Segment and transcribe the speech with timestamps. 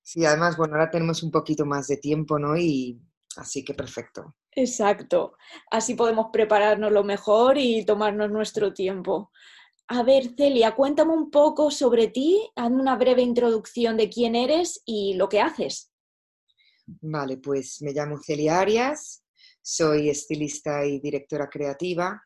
[0.00, 2.56] Sí, además, bueno, ahora tenemos un poquito más de tiempo, ¿no?
[2.56, 2.98] Y
[3.36, 4.36] así que perfecto.
[4.50, 5.36] Exacto.
[5.70, 9.30] Así podemos prepararnos lo mejor y tomarnos nuestro tiempo.
[9.88, 14.82] A ver, Celia, cuéntame un poco sobre ti, hazme una breve introducción de quién eres
[14.86, 15.92] y lo que haces.
[16.86, 19.24] Vale, pues me llamo Celia Arias,
[19.60, 22.22] soy estilista y directora creativa.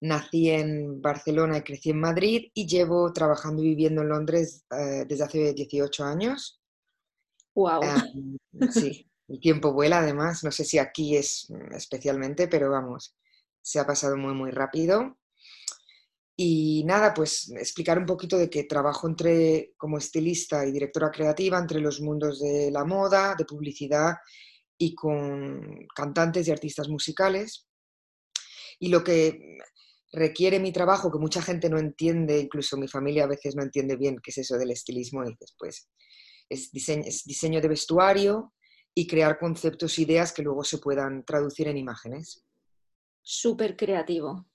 [0.00, 5.04] Nací en Barcelona y crecí en Madrid y llevo trabajando y viviendo en Londres eh,
[5.08, 6.60] desde hace 18 años.
[7.54, 7.80] Wow.
[8.70, 13.16] sí, el tiempo vuela además, no sé si aquí es mm, especialmente, pero vamos,
[13.62, 15.18] se ha pasado muy, muy rápido.
[16.36, 21.58] Y nada, pues explicar un poquito de que trabajo entre, como estilista y directora creativa
[21.58, 24.14] entre los mundos de la moda, de publicidad
[24.76, 27.68] y con cantantes y artistas musicales.
[28.80, 29.58] Y lo que
[30.12, 33.96] requiere mi trabajo, que mucha gente no entiende, incluso mi familia a veces no entiende
[33.96, 35.88] bien qué es eso del estilismo, y después
[36.48, 38.53] es diseño, es diseño de vestuario,
[38.94, 42.44] y crear conceptos, ideas que luego se puedan traducir en imágenes.
[43.20, 44.46] Súper creativo.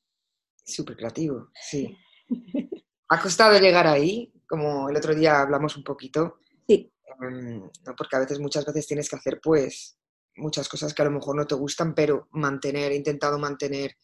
[0.64, 1.98] Súper creativo, sí.
[3.10, 6.40] ha costado llegar ahí, como el otro día hablamos un poquito.
[6.68, 6.92] Sí.
[7.22, 9.98] Em, porque a veces, muchas veces tienes que hacer, pues,
[10.36, 13.98] muchas cosas que a lo mejor no te gustan, pero mantener, he intentado mantener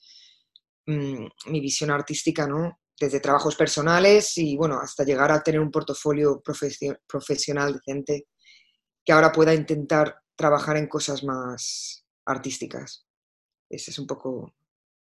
[0.87, 2.79] mm, mi visión artística, ¿no?
[2.99, 8.27] Desde trabajos personales y, bueno, hasta llegar a tener un portafolio profesional decente
[9.03, 13.05] que ahora pueda intentar trabajar en cosas más artísticas.
[13.69, 14.53] Ese es un poco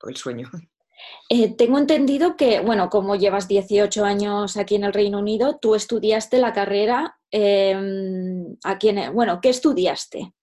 [0.08, 0.50] el sueño.
[1.30, 5.74] Eh, tengo entendido que, bueno, como llevas 18 años aquí en el Reino Unido, tú
[5.74, 10.34] estudiaste la carrera em, aquí en, bueno, ¿qué estudiaste?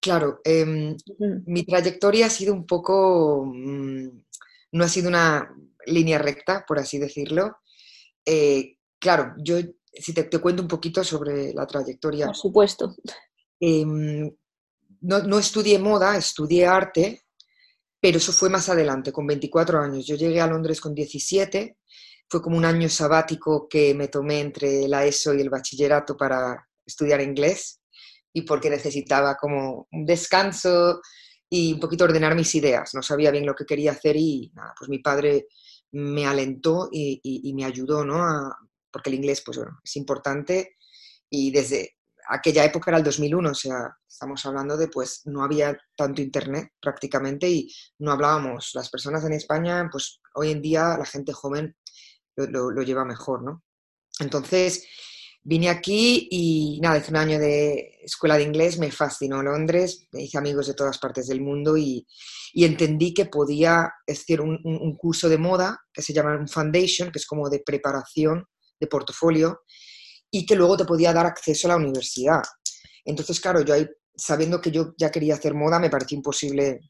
[0.00, 0.96] Claro, em,
[1.46, 4.08] mi trayectoria ha sido un poco, mm,
[4.72, 5.52] no ha sido una
[5.86, 7.56] línea recta, por así decirlo.
[8.24, 9.56] Eh, claro, yo,
[9.92, 12.26] si te, te, cuento un poquito sobre la trayectoria.
[12.26, 12.94] Por supuesto.
[13.66, 14.30] Em,
[15.00, 17.04] no, estudié moda, estudié arte,
[17.98, 20.06] pero eso fue más adelante, con 24 años.
[20.06, 21.78] Yo llegué a Londres con 17,
[22.28, 26.68] fue como un año sabático que me tomé entre la ESO y el bachillerato para
[26.84, 27.80] estudiar inglés
[28.34, 31.00] y porque necesitaba como un descanso
[31.48, 32.94] y un poquito ordenar mis ideas.
[32.94, 35.46] No sabía bien lo que quería hacer y nada, pues mi padre
[35.92, 38.18] me alentó y, me ayudó, ¿no?
[38.90, 40.76] porque el inglés, pues bueno, es importante
[41.30, 41.96] y desde
[42.28, 46.70] aquella época era el 2001, o sea, estamos hablando de, pues, no había tanto internet
[46.80, 48.70] prácticamente y no hablábamos.
[48.74, 51.76] Las personas en España, pues, hoy en día la gente joven
[52.36, 53.62] lo, lleva mejor, ¿no?
[54.20, 54.86] Entonces,
[55.42, 60.22] vine aquí y nada, hice un año de escuela de inglés, me fascinó Londres, me
[60.22, 62.06] hice amigos de todas partes del mundo y,
[62.54, 67.18] entendí que podía hacer un, un, curso de moda que se llama un foundation, que
[67.18, 68.46] es como de preparación
[68.78, 69.62] de portafolio,
[70.34, 72.42] y que luego te podía dar acceso a la universidad.
[73.04, 73.86] Entonces, claro, yo ahí,
[74.16, 76.80] sabiendo que yo ya quería hacer moda, me pareció imposible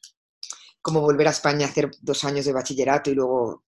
[0.81, 3.65] como volver a España a hacer dos años de bachillerato y luego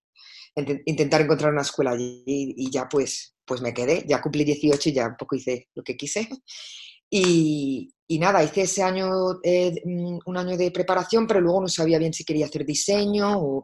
[0.87, 4.93] intentar encontrar una escuela allí y ya pues pues me quedé, ya cumplí 18 y
[4.95, 6.27] ya un poco hice lo que quise.
[7.11, 9.09] Y, nada, hice ese año,
[9.43, 13.63] eh, mm, un año de preparación, pero luego no sabía bien si quería hacer diseño.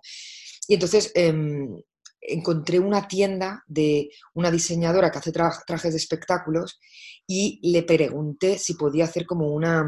[0.69, 1.75] Y entonces em,
[2.23, 6.79] encontré una tienda de una diseñadora que hace trajes de espectáculos
[7.27, 9.85] y le pregunté si podía hacer como una,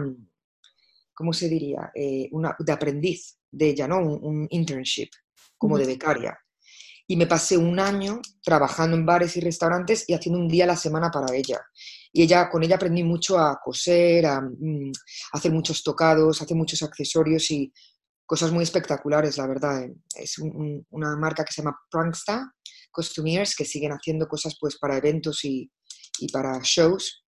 [1.15, 1.91] ¿cómo se diría?
[1.95, 3.99] Eh, una, de aprendiz de ella, ¿no?
[4.01, 5.11] Un, internship,
[5.57, 6.37] como de becaria.
[7.07, 10.69] Y me pasé un año trabajando en bares y restaurantes y haciendo un día a
[10.69, 11.61] la semana para ella.
[12.13, 14.91] Y ella, con ella aprendí mucho a coser, a, mm,
[15.33, 17.73] hacer muchos tocados, a hacer muchos accesorios y
[18.27, 19.83] cosas muy espectaculares, la verdad.
[19.83, 19.95] Eh.
[20.17, 22.53] Es una marca que se llama Pranksta
[22.91, 25.71] Costumiers, que siguen haciendo cosas pues para eventos y,
[26.21, 27.25] y para shows.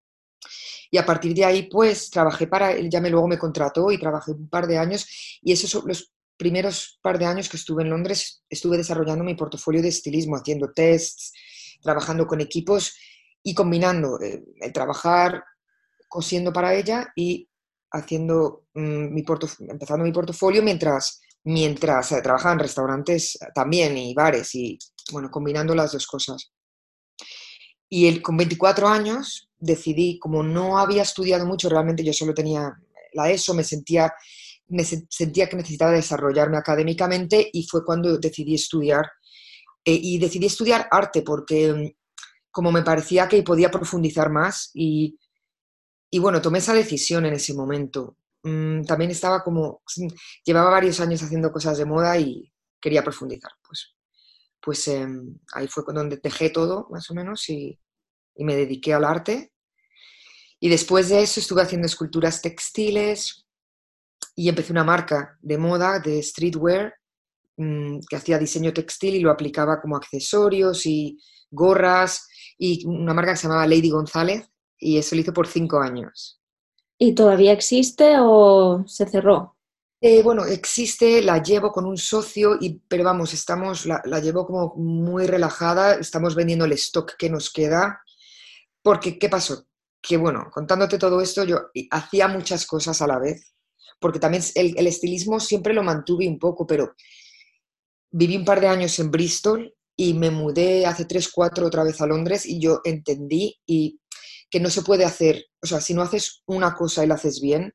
[0.91, 3.99] Y a partir de ahí, pues trabajé para él, ya me luego me contrató y
[3.99, 5.39] trabajé un par de años.
[5.41, 9.35] Y esos son los primeros par de años que estuve en Londres, estuve desarrollando mi
[9.35, 11.33] portafolio de estilismo, haciendo tests,
[11.81, 12.97] trabajando con equipos
[13.43, 15.45] y combinando eh, el trabajar
[16.09, 17.49] cosiendo para ella y
[17.93, 19.25] haciendo mm, mi
[19.69, 24.79] empezando mi portafolio mientras, mientras eh, trabajaba en restaurantes también y bares y
[25.13, 26.53] bueno, combinando las dos cosas.
[27.89, 32.73] Y el, con 24 años decidí, como no había estudiado mucho, realmente yo solo tenía
[33.13, 34.13] la ESO, me sentía,
[34.69, 39.05] me sentía que necesitaba desarrollarme académicamente y fue cuando decidí estudiar.
[39.85, 41.91] Eh, y decidí estudiar arte porque mm,
[42.51, 45.19] como me parecía que podía profundizar más y,
[46.15, 48.19] y bueno, tomé esa decisión en ese momento.
[48.43, 49.83] Mm, también estaba como,
[50.45, 53.51] llevaba varios años haciendo cosas de moda y quería profundizar.
[53.67, 53.95] Pues,
[54.61, 57.81] pues em, ahí fue donde dejé todo, más o menos, y,
[58.35, 59.55] y me dediqué al arte.
[60.61, 63.47] Y después de eso estuve haciendo esculturas textiles
[64.37, 66.95] y empecé una marca de moda, de streetwear,
[67.57, 71.19] mm, que hacía diseño textil y lo aplicaba como accesorios y
[71.51, 74.52] gorras, y una marca que se llamaba Lady González,
[74.83, 76.41] y eso lo hice por cinco años.
[76.99, 79.57] ¿Y todavía existe o se cerró?
[80.01, 84.45] Eh, bueno, existe, la llevo con un socio, y, pero vamos, estamos, la, la, llevo
[84.45, 88.03] como muy relajada, estamos vendiendo el stock que nos queda
[88.83, 89.67] porque, ¿qué pasó?
[90.03, 93.55] Que bueno, contándote todo esto, yo hacía muchas cosas a la vez,
[94.01, 96.95] porque también el, estilismo siempre lo mantuve un poco, pero
[98.11, 102.01] viví un par de años en Bristol y me mudé hace tres, cuatro otra vez
[102.01, 104.01] a Londres y yo entendí y
[104.53, 107.41] que no se puede hacer, o sea, si no haces una cosa y la haces
[107.41, 107.75] bien,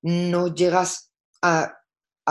[0.00, 1.12] no llegas
[1.42, 1.78] a,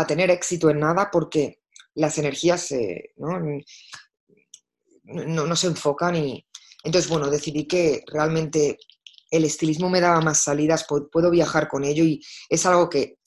[0.08, 1.62] tener éxito en nada porque
[1.94, 2.74] las energías
[3.18, 3.40] ¿no?
[5.04, 6.48] No, se enfocan y,
[6.84, 8.80] entonces, bueno, decidí que realmente
[9.30, 12.20] el estilismo me daba más salidas, puedo viajar con ello y
[12.50, 13.20] es algo que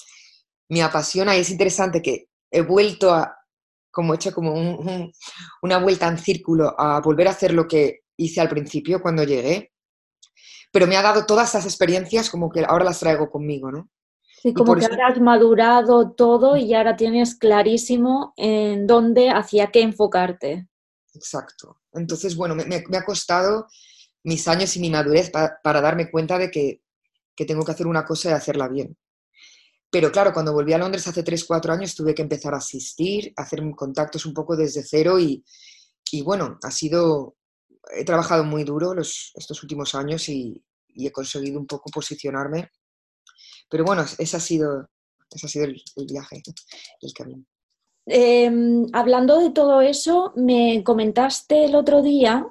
[0.68, 3.36] me apasiona y es interesante que he vuelto a,
[3.92, 4.52] como he hecho como
[5.62, 9.73] una vuelta en círculo, a volver a hacer lo que hice al principio cuando llegué,
[10.74, 13.88] pero me ha dado todas esas experiencias como que ahora las traigo conmigo, ¿no?
[14.42, 19.82] Sí, como que ahora has madurado todo y ahora tienes clarísimo en dónde, hacia qué
[19.82, 20.66] enfocarte.
[21.14, 21.78] Exacto.
[21.92, 23.68] Entonces, bueno, me, ha costado
[24.24, 26.82] mis años y mi madurez para darme cuenta de que,
[27.46, 28.98] tengo que hacer una cosa y hacerla bien.
[29.92, 33.32] Pero claro, cuando volví a Londres hace 3, 4 años tuve que empezar a asistir,
[33.36, 35.44] a hacer contactos un poco desde cero y,
[36.24, 37.36] bueno, ha sido,
[37.92, 40.62] he trabajado muy duro los, estos últimos años y,
[40.96, 42.70] he conseguido un poco posicionarme.
[43.68, 44.88] Pero bueno, ese ha sido,
[45.28, 46.40] ese ha sido el, viaje,
[47.00, 47.44] el camino.
[48.06, 52.46] Em, hablando de todo eso, me comentaste el otro día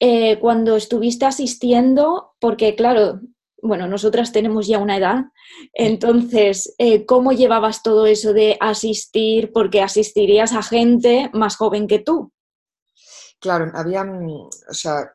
[0.00, 3.20] eh, cuando estuviste asistiendo, porque claro,
[3.60, 5.24] bueno, nosotras tenemos ya una edad,
[5.72, 9.52] entonces, eh, ¿cómo llevabas todo eso de asistir?
[9.52, 12.33] Porque asistirías a gente más joven que tú.
[13.44, 15.14] Claro, había, mm, o sea,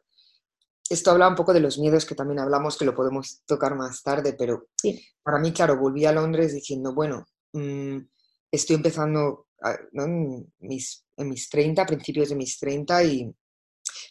[0.88, 4.04] esto habla un poco de los miedos que también hablamos, que lo podemos tocar más
[4.04, 4.68] tarde, pero
[5.24, 7.98] para mí, claro, volví a Londres diciendo, bueno, mm,
[8.52, 9.48] estoy empezando
[9.94, 13.36] en, mis, en mis 30, principios de mis 30 y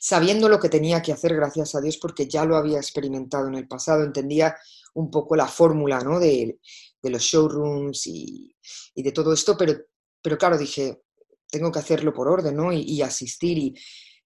[0.00, 3.54] sabiendo lo que tenía que hacer, gracias a Dios, porque ya lo había experimentado en
[3.54, 4.56] el pasado, entendía
[4.94, 6.18] un poco la fórmula ¿no?
[6.18, 6.58] de,
[7.00, 8.52] de, los showrooms y,
[8.96, 9.74] y, de todo esto, pero,
[10.20, 11.02] pero claro, dije,
[11.50, 12.72] tengo que hacerlo por orden ¿no?
[12.72, 13.74] y, y asistir y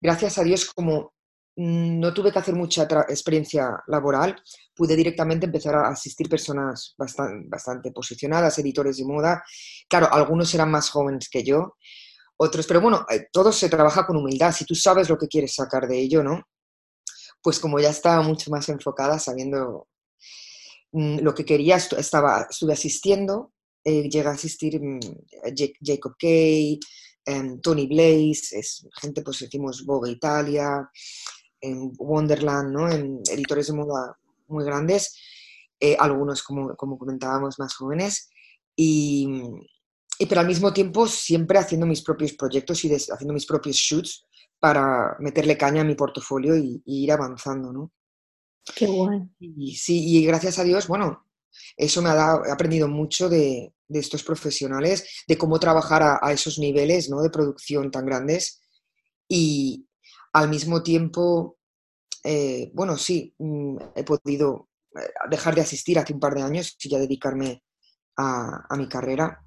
[0.02, 1.12] gracias a Dios como
[1.54, 4.40] no tuve que hacer mucha experiencia laboral,
[4.75, 9.44] pude directamente empezar a asistir personas bastante, posicionadas, editores de moda.
[9.88, 11.76] Claro, algunos eran más jóvenes que yo,
[12.38, 14.52] otros, pero bueno, eh, todo se trabaja con humildad.
[14.52, 16.42] Si tú sabes lo que quieres sacar de ello, ¿no?
[17.42, 19.88] Pues como ya estaba mucho más enfocada, sabiendo
[20.92, 23.52] mm, lo que quería, estaba, estuve asistiendo,
[23.85, 25.00] eh, llegué a asistir mm,
[25.85, 26.80] Jacob Kay,
[27.61, 30.91] Tony Blaze, es, gente, pues decimos Vogue Italia,
[31.61, 32.91] en Wonderland, ¿no?
[32.91, 35.17] en editores de moda muy grandes,
[35.81, 38.31] eh, algunos, como, como, comentábamos, más jóvenes,
[38.76, 39.29] y,
[40.19, 44.26] y, pero al mismo tiempo siempre haciendo mis propios proyectos y haciendo mis propios shoots
[44.62, 47.93] para meterle caña a mi portafolio y, ir avanzando, ¿no?
[48.76, 49.29] Qué bueno.
[49.41, 51.26] Y sí, y gracias a Dios, bueno,
[51.76, 56.32] eso me ha dado, he aprendido mucho de, de estos profesionales, de cómo trabajar a,
[56.32, 57.22] esos niveles ¿no?
[57.22, 58.62] de producción tan grandes
[59.28, 59.87] y
[60.32, 61.58] al mismo tiempo,
[62.25, 66.76] eh, bueno, sí, mm, he podido eh, dejar de asistir hace un par de años
[66.82, 67.62] y ya dedicarme
[68.16, 69.42] a, mi carrera.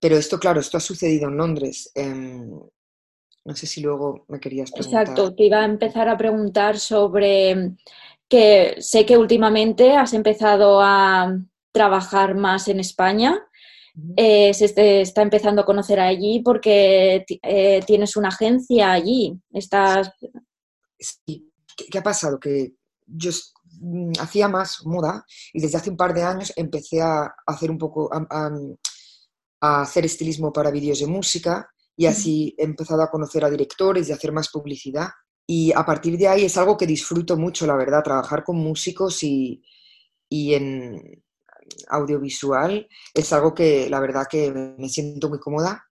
[0.00, 1.90] Pero esto, claro, esto ha sucedido en Londres.
[1.94, 2.46] Eh,
[3.44, 5.02] no sé si luego me querías preguntar.
[5.02, 7.72] Exacto, te iba a empezar a preguntar sobre
[8.28, 11.36] que sé que últimamente has empezado a
[11.72, 13.47] trabajar más en España.
[14.16, 19.38] Eh, se está empezando a conocer allí porque eh, tienes una agencia allí.
[19.52, 20.10] Estás...
[20.98, 21.50] Sí.
[21.76, 22.38] ¿Qué, ha pasado?
[22.38, 22.74] Que
[23.06, 23.30] yo
[23.80, 27.78] mm, hacía más moda y desde hace un par de años empecé a hacer un
[27.78, 28.50] poco, a,
[29.60, 34.08] a hacer estilismo para vídeos de música y así he empezado a conocer a directores
[34.08, 35.08] y a hacer más publicidad.
[35.46, 39.22] Y a partir de ahí es algo que disfruto mucho, la verdad, trabajar con músicos
[39.22, 39.62] y,
[40.28, 41.24] y en
[41.88, 45.84] audiovisual es algo que la verdad que me siento muy cómoda.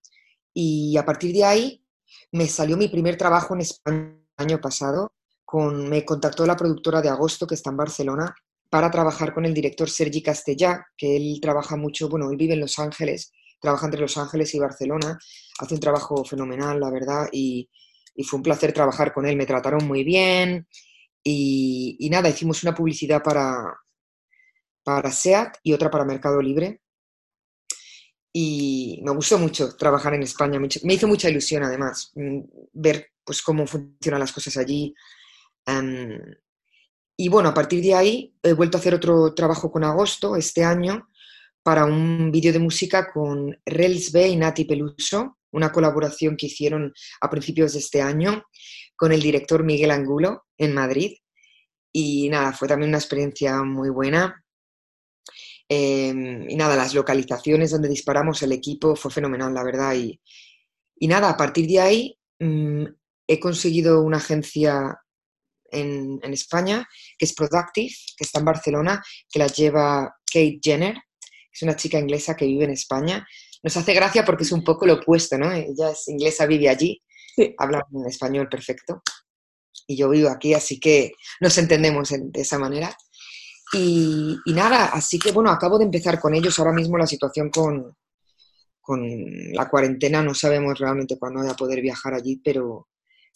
[0.53, 1.85] Y a partir de ahí
[2.31, 5.11] me salió mi primer trabajo en España el año pasado.
[5.45, 8.35] Con, me contactó la productora de Agosto, que está en Barcelona,
[8.69, 12.59] para trabajar con el director Sergi Castellá, que él trabaja mucho, bueno, él vive en
[12.59, 15.17] Los Ángeles trabaja entre Los Ángeles y Barcelona,
[15.59, 17.69] hace un trabajo fenomenal, la verdad, y,
[18.25, 20.67] fue un placer trabajar con él, me trataron muy bien
[21.23, 23.77] y, nada, hicimos una publicidad para,
[24.87, 26.79] para SEAT y otra para Mercado Libre.
[28.31, 32.39] Y me gustó mucho trabajar en España, me hizo mucha ilusión además mm,
[32.71, 34.95] ver pues, cómo funcionan las cosas allí.
[35.65, 36.17] Em,
[37.17, 40.63] y bueno, a partir de ahí he vuelto a hacer otro trabajo con Agosto este
[40.63, 41.09] año
[41.63, 46.93] para un vídeo de música con Rels B y Nati Peluso, una colaboración que hicieron
[47.19, 48.45] a principios de este año
[48.95, 51.17] con el director Miguel Angulo en Madrid.
[51.91, 54.45] Y nada, fue también una experiencia muy buena.
[55.69, 59.95] Em, y nada, las localizaciones donde disparamos el equipo fue fenomenal, la verdad.
[59.95, 60.19] Y,
[60.97, 62.85] y nada, a partir de ahí mm,
[63.27, 64.97] he conseguido una agencia
[65.69, 70.95] en, en, España que es Productive, que está en Barcelona, que la lleva Kate Jenner
[71.57, 73.27] es una chica inglesa que vive en España.
[73.63, 75.51] Nos hace gracia porque es un poco lo opuesto, ¿no?
[75.51, 77.01] Ella es inglesa, vive allí,
[77.57, 79.01] habla en español perfecto
[79.87, 82.95] y yo vivo aquí, así que nos entendemos de esa manera.
[83.73, 86.57] Y, nada, así que bueno, acabo de empezar con ellos.
[86.59, 87.95] Ahora mismo la situación con,
[88.81, 89.01] con
[89.53, 92.87] la cuarentena no sabemos realmente cuándo voy a poder viajar allí, pero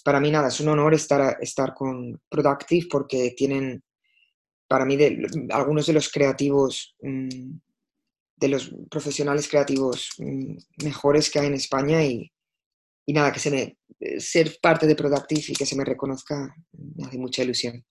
[0.03, 3.83] para mí nada, es un honor estar, estar con Productive porque tienen,
[4.67, 7.51] para mí, de, algunos de los creativos mm,
[8.37, 12.31] de los profesionales creativos mm, mejores que hay en España y,
[13.07, 13.77] nada, que se me,
[14.19, 17.83] ser parte de Productive y que se me reconozca me hace mucha ilusión.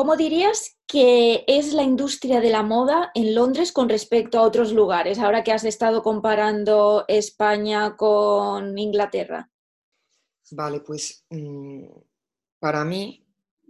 [0.00, 4.72] ¿Cómo dirías que es la industria de la moda en Londres con respecto a otros
[4.72, 9.50] lugares, ahora que has estado comparando España con Inglaterra?
[10.52, 11.84] Vale, pues mm,
[12.58, 13.26] para mí,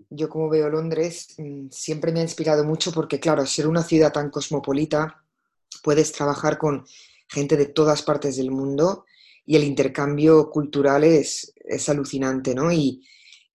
[0.09, 4.13] yo como veo Londres, mm, siempre me ha inspirado mucho porque, claro, ser una ciudad
[4.13, 5.25] tan cosmopolita,
[5.83, 6.87] puedes trabajar con
[7.27, 9.05] gente de todas partes del mundo
[9.45, 12.71] y el intercambio cultural es, es alucinante, ¿no?
[12.71, 13.05] Y,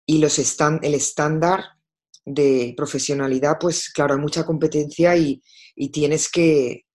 [0.05, 1.74] y los el estándar
[2.25, 5.41] de profesionalidad, pues claro, hay mucha competencia y,
[5.75, 6.85] y tienes que,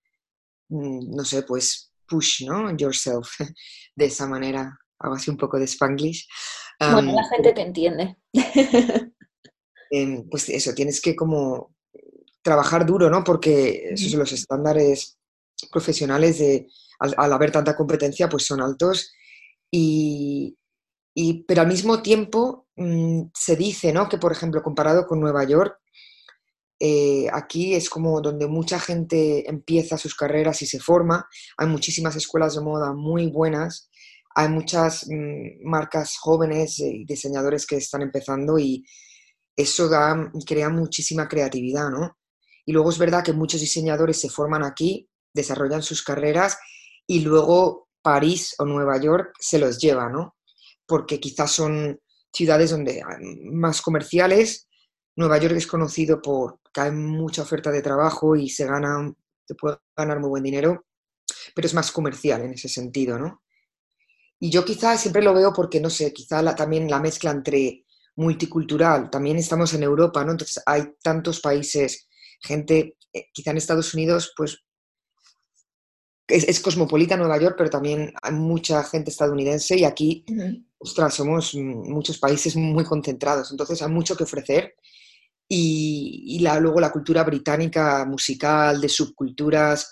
[0.68, 2.76] mm, no sé, pues push, ¿no?
[2.76, 3.28] Yourself
[3.96, 4.76] de esa manera.
[4.98, 6.28] Hago así un poco de spanglish.
[6.78, 8.16] Bueno, la gente te entiende.
[9.92, 11.74] Em, pues eso, tienes que como
[12.42, 13.24] trabajar duro, ¿no?
[13.24, 15.18] Porque esos los estándares
[15.72, 16.68] profesionales de,
[17.00, 19.12] al, haber tanta competencia, pues son altos.
[19.68, 20.56] Y,
[21.46, 24.08] pero al mismo tiempo mm, se dice, ¿no?
[24.08, 25.78] Que, por ejemplo, comparado con Nueva York,
[26.82, 31.28] eh, aquí es como donde mucha gente empieza sus carreras y se forma.
[31.58, 33.90] Hay muchísimas escuelas de moda muy buenas.
[34.34, 38.84] Hay muchas mm, marcas jóvenes y diseñadores que están empezando y
[39.56, 39.90] eso
[40.46, 42.16] crea muchísima creatividad, ¿no?
[42.64, 46.56] Y luego es verdad que muchos diseñadores se forman aquí, desarrollan sus carreras
[47.06, 50.36] y luego París o Nueva York se los lleva, ¿no?
[50.86, 52.00] Porque quizás son
[52.32, 53.02] ciudades donde
[53.44, 54.68] más comerciales.
[55.16, 59.12] Nueva York es conocido por que hay mucha oferta de trabajo y se gana,
[59.46, 60.86] se puede ganar muy buen dinero,
[61.54, 63.42] pero es más comercial en ese sentido, ¿no?
[64.38, 67.84] Y yo quizás siempre lo veo porque, no sé, quizá también la mezcla entre
[68.16, 69.10] multicultural.
[69.10, 70.32] También estamos en Europa, ¿no?
[70.32, 72.08] Entonces hay tantos países,
[72.40, 74.62] gente, eh, quizá en Estados Unidos, pues
[76.30, 80.24] es, cosmopolita Nueva York, pero también hay mucha gente estadounidense y aquí,
[80.80, 84.74] ostras, somos muchos países muy concentrados, entonces hay mucho que ofrecer.
[85.52, 89.90] Y, la, luego la cultura británica, musical, de subculturas,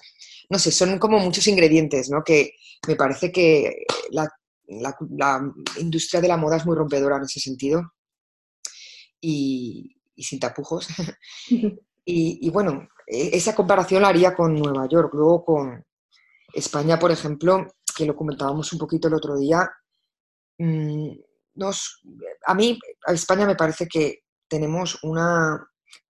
[0.49, 2.23] no sé, son como muchos ingredientes, ¿no?
[2.25, 2.53] Que
[2.87, 4.29] me parece que la,
[5.79, 7.95] industria de la moda es muy rompedora en ese sentido
[9.21, 10.87] y, sin tapujos.
[11.49, 15.85] y, y, bueno, e, esa comparación la haría con Nueva York, luego con,
[16.53, 17.67] España, por ejemplo,
[17.97, 19.71] que lo comentábamos un poquito el otro día,
[20.59, 21.11] mm,
[22.47, 25.19] a mí, a España me parece que tenemos un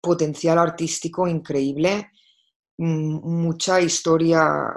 [0.01, 2.11] potencial artístico increíble,
[2.77, 4.73] mm, mucha historia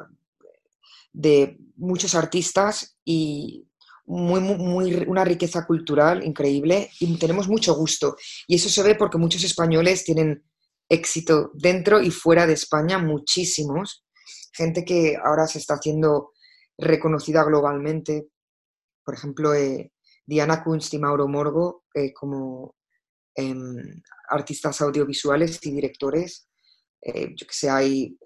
[1.14, 3.68] de muchos artistas y
[4.06, 8.16] muy, una riqueza cultural increíble y tenemos mucho gusto.
[8.48, 10.44] Y eso se ve porque muchos españoles tienen
[10.90, 14.04] éxito dentro y fuera de España, muchísimos
[14.54, 16.32] gente que ahora se está haciendo
[16.78, 18.28] reconocida globalmente,
[19.04, 19.92] por ejemplo, eh,
[20.26, 22.76] Diana Kunst y Mauro Morgo eh, como
[23.36, 26.48] em, artistas audiovisuales y directores.
[27.02, 28.18] Eh, yo que sé, hay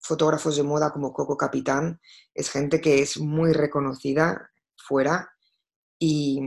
[0.00, 2.00] fotógrafos de moda como Coco Capitán,
[2.34, 5.30] es gente que es muy reconocida fuera.
[5.98, 6.40] Y,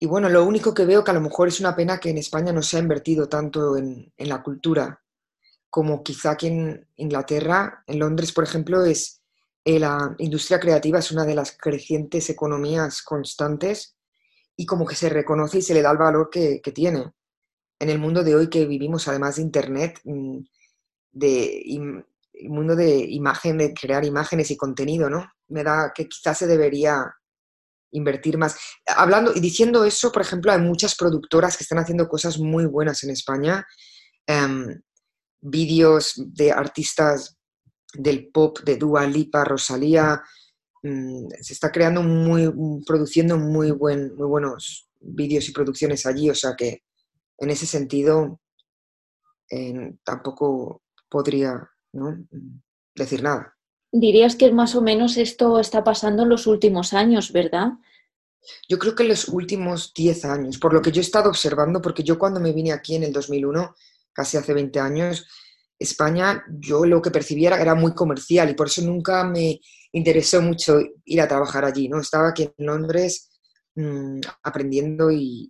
[0.00, 2.18] y bueno, lo único que veo que a lo mejor es una pena que en
[2.18, 5.02] España no se ha invertido tanto en, en la cultura.
[5.68, 9.19] Como quizá aquí en Inglaterra, en Londres, por ejemplo, es
[9.64, 13.96] la industria creativa es una de las crecientes economías constantes
[14.56, 17.12] y como que se reconoce y se le da el valor que, tiene.
[17.78, 20.38] En el mundo de hoy que vivimos, además de Internet, mm,
[21.12, 22.02] de
[22.48, 25.30] mundo de imagen, de crear imágenes y contenido, ¿no?
[25.48, 27.04] Me da que quizás se debería
[27.92, 28.56] invertir más.
[28.86, 33.02] Hablando y diciendo eso, por ejemplo, hay muchas productoras que están haciendo cosas muy buenas
[33.04, 33.66] en España.
[34.26, 34.80] Em,
[35.40, 37.36] vídeos de artistas
[37.94, 40.22] del pop, de Dua Lipa, Rosalía.
[40.82, 42.50] Mm, se está creando muy,
[42.86, 46.82] produciendo muy, buen, muy buenos vídeos y producciones allí, o sea que
[47.38, 48.40] en ese sentido
[50.04, 51.68] tampoco podría
[52.94, 53.56] decir nada.
[53.92, 57.72] Dirías que más o menos esto está pasando en los últimos años, ¿verdad?
[58.68, 61.82] Yo creo que en los últimos 10 años, por lo que yo he estado observando,
[61.82, 63.74] porque yo cuando me vine aquí en el 2001
[64.12, 65.26] casi hace 20 años,
[65.80, 69.58] España yo lo que percibía era muy comercial y por eso nunca me
[69.92, 71.98] interesó mucho ir a trabajar allí, ¿no?
[71.98, 73.30] Estaba aquí en Londres
[73.74, 75.48] mm, aprendiendo y,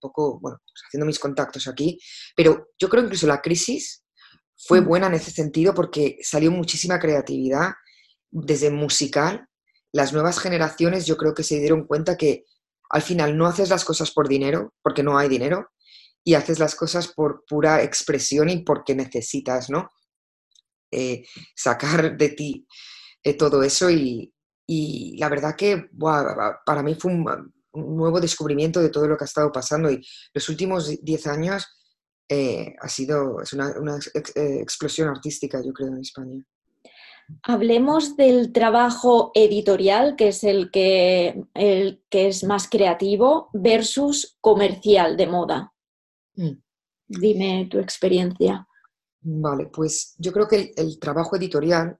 [0.00, 1.96] poco, bueno, pues haciendo mis contactos aquí,
[2.34, 4.04] pero yo creo que incluso la crisis
[4.56, 4.84] fue mm.
[4.84, 7.70] buena en ese sentido porque salió muchísima creatividad
[8.32, 9.46] desde musical.
[9.92, 12.46] Las nuevas generaciones yo creo que se dieron cuenta que
[12.90, 15.68] al final no haces las cosas por dinero, porque no hay dinero,
[16.24, 19.88] y haces las cosas por pura expresión y porque necesitas, ¿no?
[20.90, 21.24] Eh,
[21.56, 22.66] sacar de ti
[23.24, 24.32] eh, todo eso y,
[25.18, 25.90] la verdad que
[26.64, 30.48] para mí fue un, nuevo descubrimiento de todo lo que ha estado pasando y los
[30.48, 31.66] últimos 10 años
[32.28, 33.98] eh, ha sido es una,
[34.34, 36.42] explosión artística, yo creo, en España.
[37.42, 45.16] Hablemos del trabajo editorial, que es el que, el que es más creativo, versus comercial
[45.16, 45.72] de moda.
[46.36, 46.62] Mm.
[47.08, 48.66] Dime tu experiencia.
[49.20, 51.98] Vale, pues yo creo que el, trabajo editorial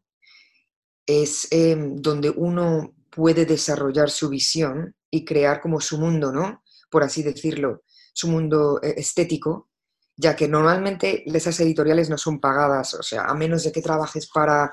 [1.06, 6.62] es em, donde uno puede desarrollar su visión y crear como su mundo, ¿no?
[6.90, 9.68] Por así decirlo, su mundo eh, estético,
[10.16, 14.28] ya que normalmente esas editoriales no son pagadas, o sea, a menos de que trabajes
[14.32, 14.72] para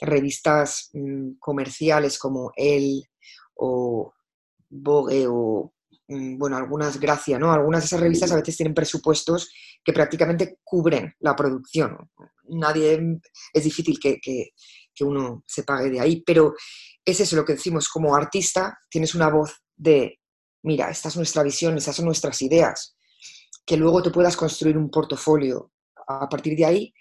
[0.00, 3.04] revistas mm, comerciales como El
[3.54, 4.12] o
[4.70, 5.72] Vogue o
[6.08, 7.52] bueno, algunas, gracias, ¿no?
[7.52, 9.50] Algunas de esas revistas a veces tienen presupuestos
[9.84, 12.10] que prácticamente cubren la producción.
[12.48, 13.20] Nadie,
[13.52, 14.18] es difícil que,
[15.00, 16.54] uno se pague de ahí, pero
[17.04, 20.18] es eso lo que decimos, como artista tienes una voz de,
[20.62, 22.96] mira, esta es nuestra visión, estas son nuestras ideas,
[23.64, 25.70] que luego te puedas construir un portafolio
[26.08, 26.94] a partir de ahí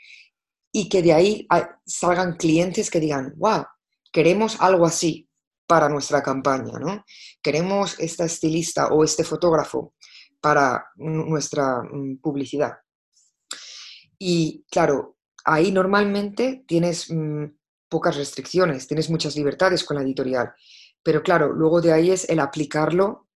[0.71, 1.47] y que de ahí
[1.87, 3.65] salgan clientes que digan, wow,
[4.11, 5.26] queremos algo así,
[5.67, 7.05] para nuestra campaña, ¿no?
[7.41, 9.93] Queremos esta estilista o este fotógrafo
[10.39, 12.77] para nuestra mm, publicidad.
[14.17, 17.45] Y claro, ahí normalmente tienes mm,
[17.89, 20.53] pocas restricciones, tienes muchas libertades con la editorial,
[21.03, 23.27] pero claro, luego de ahí es el aplicarlo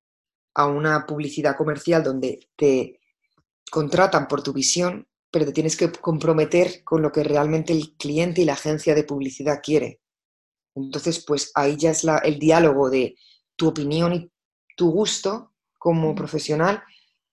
[0.54, 3.00] a una publicidad comercial donde te
[3.70, 8.42] contratan por tu visión, pero te tienes que comprometer con lo que realmente el cliente
[8.42, 10.01] y la agencia de publicidad quiere.
[10.76, 13.16] Entonces, pues ahí ya es el diálogo de
[13.56, 14.32] tu opinión y
[14.76, 16.82] tu gusto como profesional,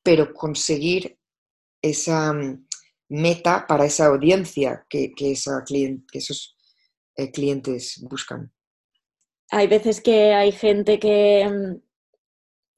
[0.03, 1.18] pero conseguir
[1.83, 2.66] esa mm,
[3.11, 6.57] meta para esa audiencia que, esa que esos
[7.16, 8.53] eh, clientes buscan.
[9.51, 11.83] Hay veces que hay gente que mm,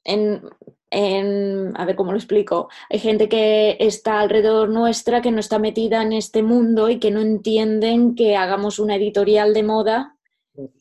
[0.05, 0.43] en,
[0.91, 5.59] en, a ver cómo lo explico, hay gente que está alrededor nuestra que no está
[5.59, 10.17] metida en este mundo y que no entienden que hagamos una editorial de moda,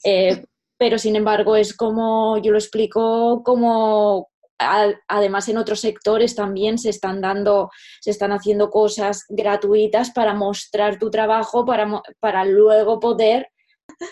[0.04, 0.44] eh,
[0.78, 6.90] pero sin embargo es como, yo lo explico como además en otros sectores también se
[6.90, 7.70] están dando,
[8.02, 13.48] se están haciendo cosas gratuitas para mostrar tu trabajo, para, para luego poder...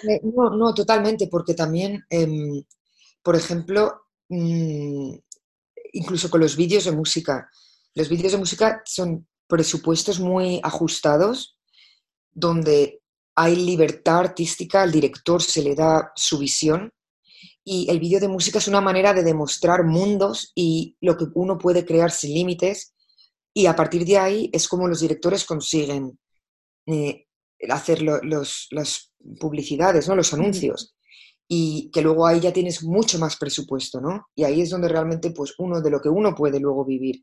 [0.10, 2.64] Eh, no, no, totalmente, porque también, em,
[3.22, 5.16] por ejemplo, mm,
[5.94, 7.50] incluso con los vídeos de música.
[7.94, 11.58] Los vídeos de música son presupuestos muy ajustados,
[12.32, 13.02] donde
[13.40, 16.92] hay libertad artística, al director se le da su visión
[17.64, 21.60] y el vídeo de música es una manera de demostrar mundos y lo que uno
[21.60, 22.96] puede crear sin límites
[23.54, 26.18] y a partir de ahí es como los directores consiguen
[26.88, 27.28] eh,
[27.70, 30.16] hacer las publicidades, ¿no?
[30.16, 30.96] los anuncios
[31.48, 34.28] y que luego ahí ya tienes mucho más presupuesto, ¿no?
[34.36, 37.22] Y ahí es donde realmente, pues, uno de lo que uno puede luego vivir.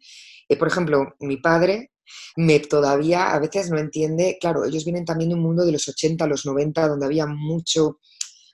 [0.48, 1.90] Eh, por ejemplo, mi padre
[2.36, 5.88] me todavía a veces no entiende, claro, ellos vienen también de un mundo de los
[5.88, 8.00] 80, los 90, donde había mucho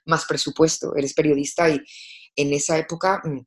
[0.05, 0.95] más presupuesto.
[0.95, 1.79] Eres periodista y
[2.35, 3.39] en esa época mm,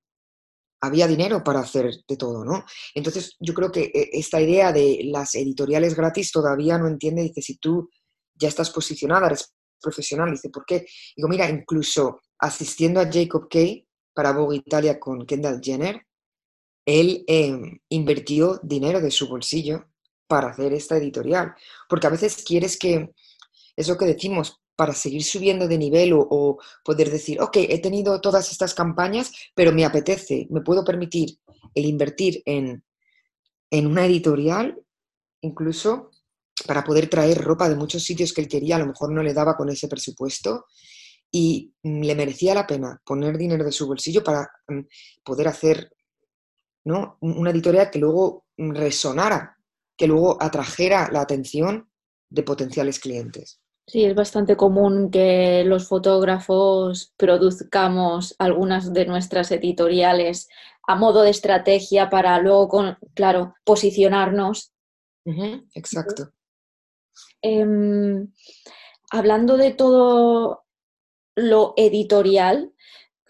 [0.81, 2.65] había dinero para hacer de todo, ¿no?
[2.95, 7.43] Entonces, yo creo que eh, esta idea de las editoriales gratis todavía no entiende, dice,
[7.43, 7.89] si tú
[8.35, 10.31] ya estás posicionada, eres profesional.
[10.31, 10.87] Dice, ¿por qué?
[11.17, 16.07] Digo, mira, incluso asistiendo a Jacob Kay para Vogue Italia con Kendall Jenner,
[16.87, 19.87] él em, invirtió dinero de su bolsillo
[20.27, 21.55] para hacer esta editorial.
[21.89, 23.11] Porque a veces quieres que,
[23.77, 28.21] es lo que decimos, para seguir subiendo de nivel o, poder decir, ok, he tenido
[28.21, 31.39] todas estas campañas, pero me apetece, me puedo permitir
[31.75, 32.85] el invertir en,
[33.71, 34.81] en una editorial,
[35.43, 36.11] incluso
[36.67, 39.35] para poder traer ropa de muchos sitios que él quería, a lo mejor no le
[39.35, 40.67] daba con ese presupuesto
[41.31, 44.81] y mm, le merecía la pena poner dinero de su bolsillo para mm,
[45.25, 45.91] poder hacer
[46.85, 47.19] ¿no?
[47.21, 49.54] una editorial que luego mm, resonara,
[49.97, 51.89] que luego atrajera la atención
[52.31, 53.61] de potenciales clientes.
[53.87, 60.49] Sí, es bastante común que los fotógrafos produzcamos algunas de nuestras editoriales
[60.87, 64.73] a modo de estrategia para luego, claro, posicionarnos.
[65.75, 66.33] exacto.
[67.43, 68.33] Em,
[69.11, 70.65] hablando de todo
[71.37, 72.73] lo editorial,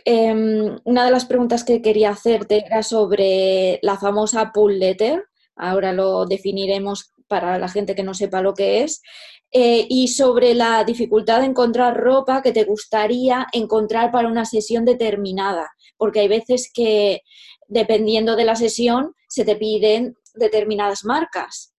[0.04, 5.24] em, una de las preguntas que quería hacerte era sobre la famosa pull letter.
[5.56, 9.02] Ahora lo definiremos para la gente que no sepa lo que es.
[9.50, 14.84] Eh, y sobre la dificultad de encontrar ropa que te gustaría encontrar para una sesión
[14.84, 17.20] determinada, porque hay veces que
[17.68, 21.74] dependiendo de la sesión se te piden determinadas marcas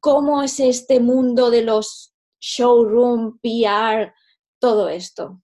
[0.00, 4.12] cómo es este mundo de los showroom, PR,
[4.58, 5.42] todo esto.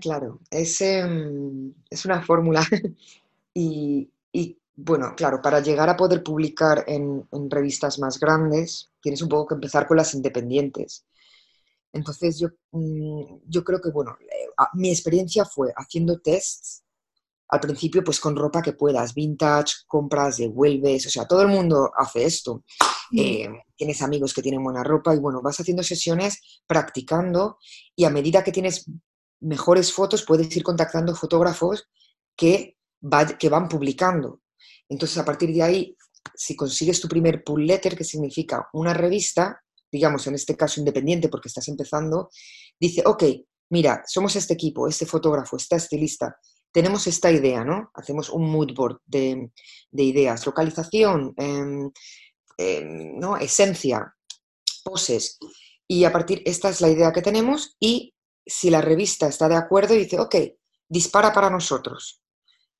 [0.00, 2.66] claro, es, es una fórmula
[3.54, 4.10] y,
[4.76, 9.54] bueno, claro, para llegar a poder publicar en, revistas más grandes, tienes un poco que
[9.54, 11.06] empezar con las independientes.
[11.92, 16.82] Entonces yo, mm, yo creo que, bueno, eh, mi experiencia fue haciendo tests
[17.48, 21.90] al principio pues con ropa que puedas, vintage, compras, devuelves, o sea, todo el mundo
[21.96, 22.64] hace esto.
[23.16, 27.58] Eh, tienes amigos que tienen buena ropa y bueno, vas haciendo sesiones practicando
[27.94, 28.90] y a medida que tienes
[29.40, 31.88] mejores fotos puedes ir contactando fotógrafos
[32.36, 32.76] que,
[33.38, 34.40] que van publicando.
[34.88, 35.96] Entonces a partir de ahí,
[36.34, 41.28] si consigues tu primer pull letter, que significa una revista, digamos en este caso independiente
[41.28, 42.30] porque estás empezando,
[42.78, 43.24] dice, ok,
[43.70, 46.36] mira, somos este equipo, este fotógrafo, esta estilista,
[46.72, 47.90] tenemos esta idea, ¿no?
[47.94, 49.50] Hacemos un mood board de,
[49.92, 51.90] ideas, localización, em,
[52.58, 53.36] em, ¿no?
[53.38, 54.14] esencia,
[54.84, 55.38] poses.
[55.88, 59.56] Y a partir, esta es la idea que tenemos y si la revista está de
[59.56, 60.36] acuerdo dice, ok,
[60.88, 62.20] dispara para nosotros.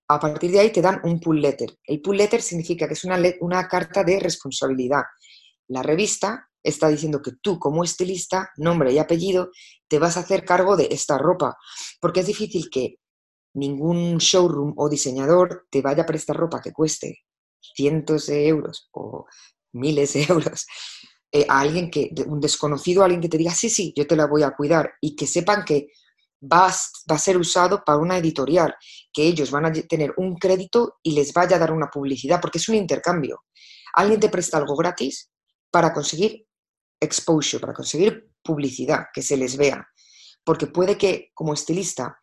[0.08, 1.78] A partir de ahí te dan un pull letter.
[1.84, 5.02] El pull letter significa que es una, carta de responsabilidad.
[5.68, 9.50] La revista está diciendo que tú como estilista, nombre y apellido,
[9.88, 11.56] te vas a hacer cargo de esta ropa.
[12.00, 12.98] Porque es difícil que
[13.54, 17.24] ningún showroom o diseñador te vaya a prestar ropa que cueste
[17.74, 19.26] cientos de euros o
[19.72, 20.66] miles de euros
[21.32, 24.16] eh, a alguien que, un desconocido, a alguien que te diga, sí, sí, yo te
[24.16, 25.88] la voy a cuidar y que sepan que
[26.42, 26.68] va,
[27.10, 28.74] va a ser usado para una editorial,
[29.12, 32.58] que ellos van a tener un crédito y les vaya a dar una publicidad, porque
[32.58, 33.44] es un intercambio.
[33.94, 35.30] Alguien te presta algo gratis
[35.70, 36.46] para conseguir
[37.00, 39.86] exposure, para conseguir publicidad, que se les vea.
[40.44, 42.18] Porque puede que como estilista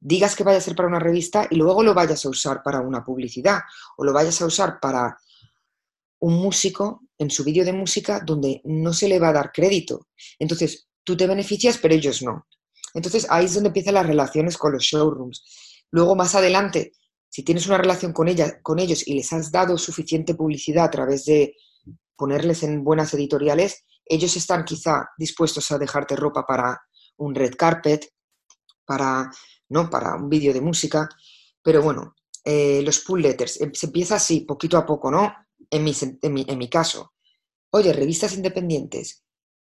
[0.00, 2.80] digas que vaya a ser para una revista y luego lo vayas a usar para
[2.80, 3.60] una publicidad
[3.96, 5.16] o lo vayas a usar para
[6.20, 10.08] un músico en su vídeo de música donde no se le va a dar crédito.
[10.38, 12.46] Entonces, tú te beneficias, pero ellos no.
[12.94, 15.44] Entonces, ahí es donde empiezan las relaciones con los showrooms.
[15.90, 16.92] Luego, más adelante,
[17.28, 18.28] si tienes una relación con,
[18.62, 21.54] con ellos y les has dado suficiente publicidad a través de
[22.16, 26.80] ponerles en buenas editoriales, ellos están quizá dispuestos a dejarte ropa para
[27.18, 28.12] un red carpet,
[28.84, 29.30] para,
[29.68, 29.88] ¿no?
[29.88, 31.08] para un vídeo de música.
[31.62, 35.32] Pero bueno, eh, los pull letters, em, se empieza así, poquito a poco, ¿no?
[35.70, 37.12] En mi, en, mi, en mi caso.
[37.70, 39.22] Oye, revistas independientes.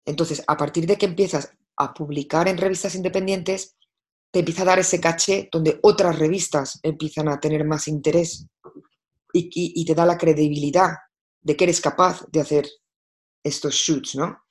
[0.06, 3.76] Entonces, a partir de que empiezas a publicar en revistas independientes,
[4.32, 8.48] te empieza a dar ese caché donde otras revistas empiezan a tener más interés
[9.34, 10.92] y, te da la credibilidad
[11.42, 12.68] de que eres capaz de hacer
[13.44, 14.44] estos shoots, ¿no?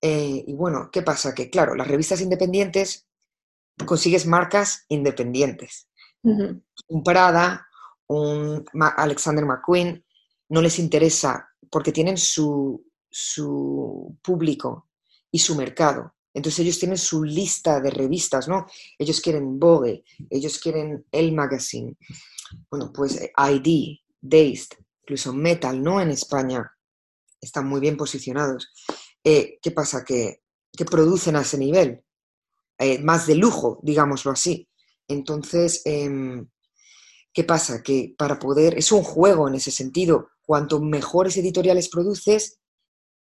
[0.00, 1.34] Eh, y bueno, ¿qué pasa?
[1.34, 3.06] Que claro, las revistas independientes
[3.84, 5.88] consigues marcas independientes.
[6.22, 7.68] Un Prada,
[8.08, 8.64] un
[8.96, 10.04] Alexander McQueen,
[10.48, 14.90] no les interesa porque tienen su, su público
[15.30, 16.15] y su mercado.
[16.36, 18.66] Entonces ellos tienen su lista de revistas, ¿no?
[18.98, 21.96] Ellos quieren Vogue, ellos quieren El Magazine,
[22.70, 25.98] bueno, pues eh, ID, Dazed, incluso Metal, ¿no?
[25.98, 26.70] En España
[27.40, 28.70] están muy bien posicionados.
[29.24, 30.04] Eh, ¿Qué pasa?
[30.04, 30.42] Que,
[30.90, 32.04] producen a ese nivel,
[32.76, 34.68] eh, más de lujo, digámoslo así.
[35.08, 36.46] Entonces, em,
[37.32, 37.82] ¿qué pasa?
[37.82, 42.58] Que para poder, es un juego en ese sentido, cuanto mejores editoriales produces,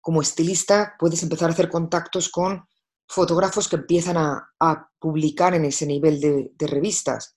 [0.02, 2.68] como estilista puedes empezar a hacer contactos con
[3.10, 4.46] fotógrafos que empiezan a,
[5.00, 7.36] publicar en ese nivel de, revistas.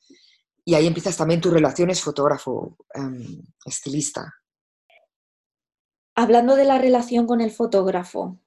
[0.65, 4.21] Y ahí empiezas también tus relaciones fotógrafo-estilista.
[4.21, 4.31] Em,
[6.15, 8.39] Hablando de la relación con el fotógrafo,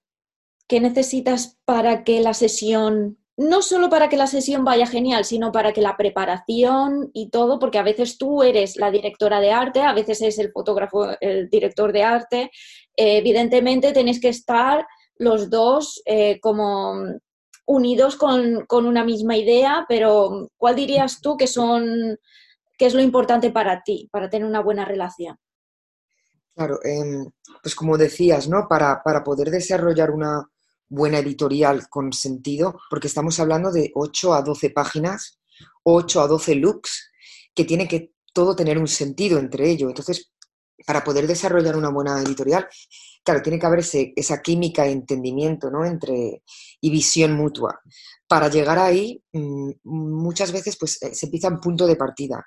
[0.67, 5.53] ¿qué necesitas para que la sesión, no solo para que la sesión vaya genial, sino
[5.53, 9.81] para que la preparación y todo, porque a veces tú eres la directora de arte,
[9.81, 12.51] a veces es el fotógrafo el director de arte,
[12.97, 14.85] eh, evidentemente tenéis que estar
[15.17, 16.95] los dos eh, como
[17.65, 22.17] unidos con, una misma idea, pero ¿cuál dirías tú que son,
[22.77, 25.37] que es lo importante para ti, para tener una buena relación?
[26.53, 27.25] Claro, em,
[27.61, 28.67] pues como decías, ¿no?
[28.69, 30.47] Para, para, poder desarrollar una
[30.87, 35.39] buena editorial con sentido, porque estamos hablando de 8 a 12 páginas,
[35.83, 37.11] 8 a 12 looks,
[37.53, 39.89] que tiene que todo tener un sentido entre ellos.
[39.89, 40.31] Entonces,
[40.85, 42.67] para poder desarrollar una buena editorial,
[43.23, 45.85] claro, tiene que haber esa química entendimiento, ¿no?
[45.85, 46.43] Entre,
[46.81, 47.79] y visión mutua.
[48.27, 52.45] Para llegar ahí, mm, muchas veces pues, eh, se empieza en punto de partida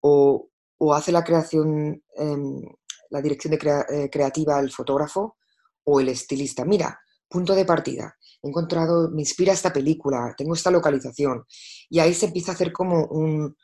[0.00, 0.46] o,
[0.94, 2.62] hace la creación, em,
[3.10, 3.58] la dirección de
[3.90, 5.36] eh, creativa el fotógrafo
[5.84, 6.64] o el estilista.
[6.64, 8.16] Mira, punto de partida.
[8.42, 11.44] He encontrado, me inspira esta película, tengo esta localización.
[11.90, 13.54] Y ahí se empieza a hacer como un...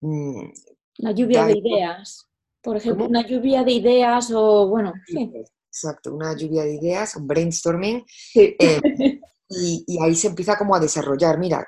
[0.00, 2.26] una lluvia de ideas.
[2.66, 5.32] Por ejemplo, una lluvia de ideas o, bueno, sí.
[5.68, 8.04] Exacto, una lluvia de ideas, un brainstorming.
[8.34, 8.80] Eh,
[9.48, 11.64] y, ahí se empieza como a desarrollar, mira,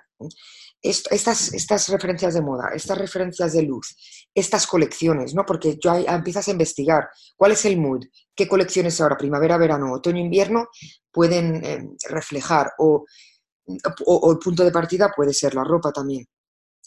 [0.82, 3.94] estas, estas referencias de moda, estas referencias de luz,
[4.34, 5.46] estas colecciones, ¿no?
[5.46, 10.18] Porque ya empiezas a investigar cuál es el mood, qué colecciones ahora, primavera, verano, otoño,
[10.18, 10.66] invierno,
[11.12, 13.04] pueden eh, reflejar o,
[14.04, 16.26] o, el punto de partida puede ser la ropa también.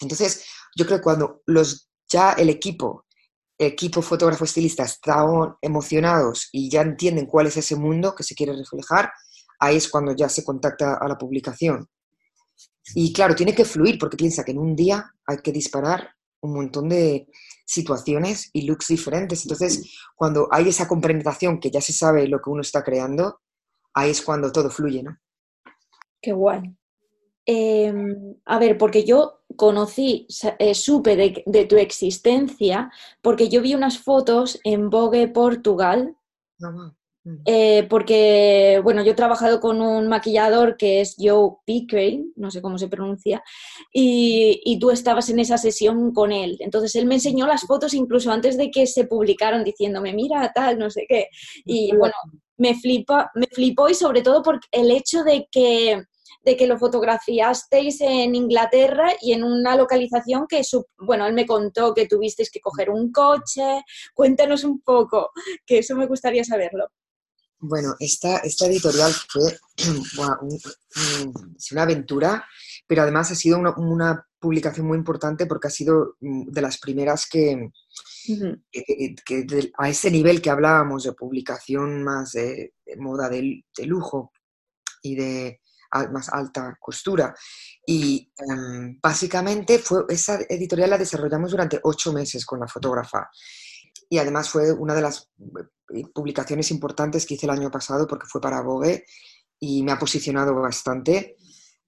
[0.01, 0.45] Entonces,
[0.75, 3.05] yo creo que cuando los, ya el equipo
[3.67, 8.53] equipo fotógrafo estilista están emocionados y ya entienden cuál es ese mundo que se quiere
[8.55, 9.11] reflejar,
[9.59, 11.87] ahí es cuando ya se contacta a la publicación.
[12.95, 16.09] Y claro, tiene que fluir porque piensa que en un día hay que disparar
[16.41, 17.27] un montón de
[17.65, 19.43] situaciones y looks diferentes.
[19.43, 23.41] Entonces, cuando hay esa comprensión que ya se sabe lo que uno está creando,
[23.93, 25.17] ahí es cuando todo fluye, ¿no?
[26.21, 26.75] Qué guay.
[27.45, 30.27] Em, a ver, porque yo conocí,
[30.59, 36.15] eh, supe de, tu existencia, porque yo vi unas fotos en Vogue Portugal.
[36.59, 37.35] Mm.
[37.45, 42.63] Eh, porque, bueno, yo he trabajado con un maquillador que es Joe Pickering, no sé
[42.63, 43.43] cómo se pronuncia,
[43.93, 46.57] y, tú estabas en esa sesión con él.
[46.59, 50.79] Entonces él me enseñó las fotos incluso antes de que se publicaron diciéndome, mira, tal,
[50.79, 51.27] no sé qué.
[51.65, 52.15] Y bueno,
[52.57, 56.03] me, flipa, me flipó y sobre todo por el hecho de que
[56.43, 60.61] de que lo fotografiasteis en Inglaterra y en una localización que,
[60.97, 63.83] bueno, él me contó que tuvisteis que coger un coche.
[64.13, 65.31] Cuéntanos un poco,
[65.65, 66.87] que eso me gustaría saberlo.
[67.63, 69.55] Bueno, esta, esta editorial fue
[71.71, 72.43] una aventura,
[72.87, 77.27] pero además ha sido una, publicación muy importante porque ha sido mm, de las primeras
[77.27, 77.69] que,
[79.77, 84.31] a ese nivel que hablábamos de publicación más de, moda de, lujo
[85.03, 85.60] y de
[86.11, 87.33] más alta costura.
[87.85, 93.29] Y em, básicamente fue, esa editorial la desarrollamos durante ocho meses con la fotógrafa.
[94.09, 95.29] Y además fue una de las
[95.93, 99.05] eh, publicaciones importantes que hice el año pasado porque fue para Vogue
[99.59, 101.35] y me ha posicionado bastante.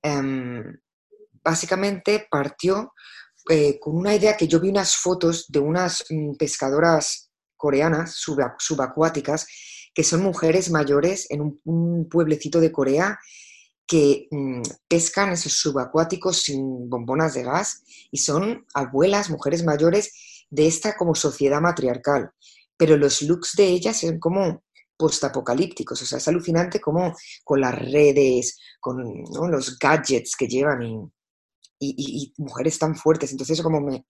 [0.02, 0.64] Em,
[1.44, 2.94] básicamente partió
[3.50, 8.16] eh, con una idea que yo vi unas fotos de unas mm, pescadoras coreanas
[8.58, 9.48] subacuáticas
[9.94, 13.20] que son mujeres mayores en un, pueblecito de Corea
[13.88, 20.68] que mm, pescan esos subacuáticos sin bombonas de gas y son abuelas, mujeres mayores de
[20.68, 22.32] esta como sociedad matriarcal.
[22.78, 24.64] Pero los looks de ellas son como
[24.98, 31.12] postapocalípticos, o sea, es alucinante como con las redes, con los gadgets que llevan
[31.80, 33.32] y, mujeres tan fuertes.
[33.32, 34.06] Entonces, como me,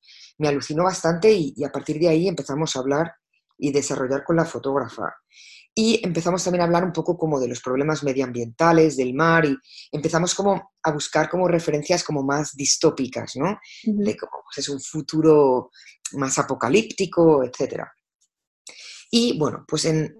[0.47, 3.13] alucinó bastante y, a partir de ahí empezamos a hablar
[3.57, 5.15] y desarrollar con la fotógrafa.
[5.75, 9.57] Y empezamos también a hablar un poco como de los problemas medioambientales, del mar, y
[9.91, 13.57] empezamos como a buscar como referencias como más distópicas, ¿no?
[13.83, 15.71] De cómo pues, es un futuro
[16.13, 17.85] más apocalíptico, etc.
[19.09, 20.15] Y bueno, pues en,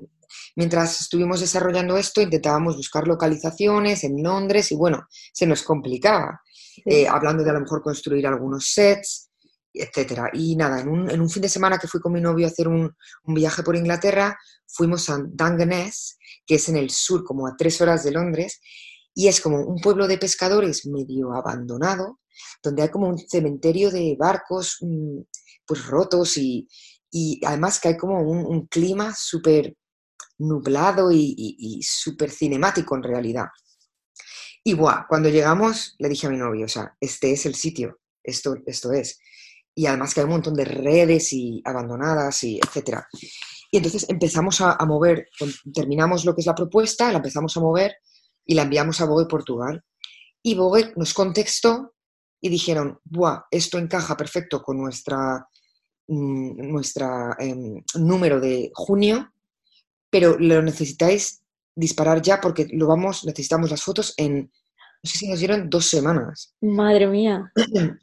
[0.56, 6.42] mientras estuvimos desarrollando esto, intentábamos buscar localizaciones en Londres y bueno, se nos complicaba.
[6.86, 9.30] Eh, hablando de a lo mejor construir algunos sets,
[9.74, 10.30] etcétera.
[10.34, 12.96] Y nada, en un, fin de semana que fui con mi novio a hacer un,
[13.26, 18.04] viaje por Inglaterra, fuimos a Dungeness, que es en el sur, como a tres horas
[18.04, 18.62] de Londres,
[19.16, 22.20] y es como un pueblo de pescadores medio abandonado,
[22.62, 25.22] donde hay como un cementerio de barcos mm,
[25.66, 26.68] pues rotos y,
[27.46, 29.76] además que hay como un, clima súper
[30.40, 33.46] nublado y, y súper cinemático en realidad.
[34.64, 38.00] Y buah, cuando llegamos le dije a mi novio, o sea, este es el sitio,
[38.24, 39.20] esto, esto es
[39.76, 43.08] y además que hay un montón de redes y abandonadas y etcétera.
[43.72, 45.30] Y entonces empezamos a, mover,
[45.74, 47.96] terminamos lo que es la propuesta, la empezamos a mover
[48.46, 49.84] y la enviamos a Vogue Portugal.
[50.44, 51.96] Y Vogue nos contestó
[52.40, 55.48] y dijeron, Buah, esto encaja perfecto con nuestra,
[56.08, 59.34] mm, nuestra em, número de junio,
[60.10, 61.42] pero lo necesitáis
[61.76, 64.52] disparar ya porque lo vamos, necesitamos las fotos en
[65.04, 66.56] no sé si nos dieron dos semanas.
[66.62, 67.52] Madre mía.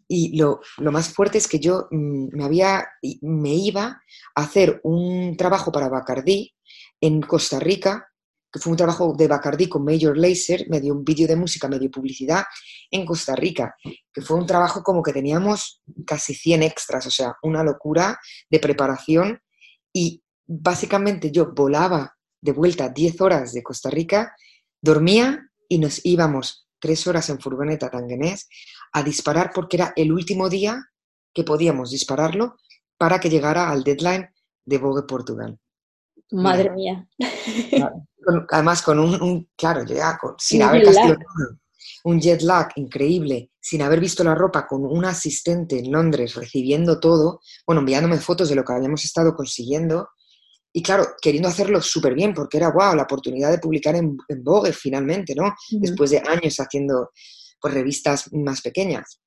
[0.07, 2.87] Y lo, más fuerte es que yo mm, me, había,
[3.23, 4.03] me iba
[4.35, 6.55] a hacer un trabajo para Bacardí
[7.01, 8.07] en Costa Rica,
[8.53, 11.91] que fue un trabajo de Bacardí con Major Laser, medio un vídeo de música, medio
[11.91, 12.45] publicidad,
[12.91, 13.75] en Costa Rica,
[14.13, 18.19] que fue un trabajo como que teníamos casi 100 extras, o sea, una locura
[18.51, 19.41] de preparación
[19.91, 24.35] y básicamente yo volaba de vuelta 10 horas de Costa Rica,
[24.83, 28.49] dormía y nos íbamos tres horas en furgoneta tanguenés
[28.93, 30.83] a disparar porque era el último día
[31.33, 32.57] que podíamos dispararlo
[32.97, 34.29] para que llegara al deadline
[34.65, 35.59] de Vogue Portugal.
[36.33, 37.09] Madre mía.
[38.51, 40.85] Además, con un, claro, ya sin haber
[42.05, 47.01] un jet lag increíble, sin haber visto la ropa, con un asistente en Londres recibiendo
[47.01, 50.09] todo, bueno, enviándome fotos de lo que habíamos estado consiguiendo,
[50.73, 54.73] y claro, queriendo hacerlo súper bien, porque era, wow, la oportunidad de publicar en, Vogue
[54.73, 55.53] finalmente, ¿no?
[55.71, 57.11] Después de años haciendo
[57.61, 59.21] pues, revistas más pequeñas.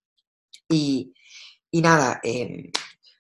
[0.70, 1.14] Y,
[1.74, 2.72] nada, em,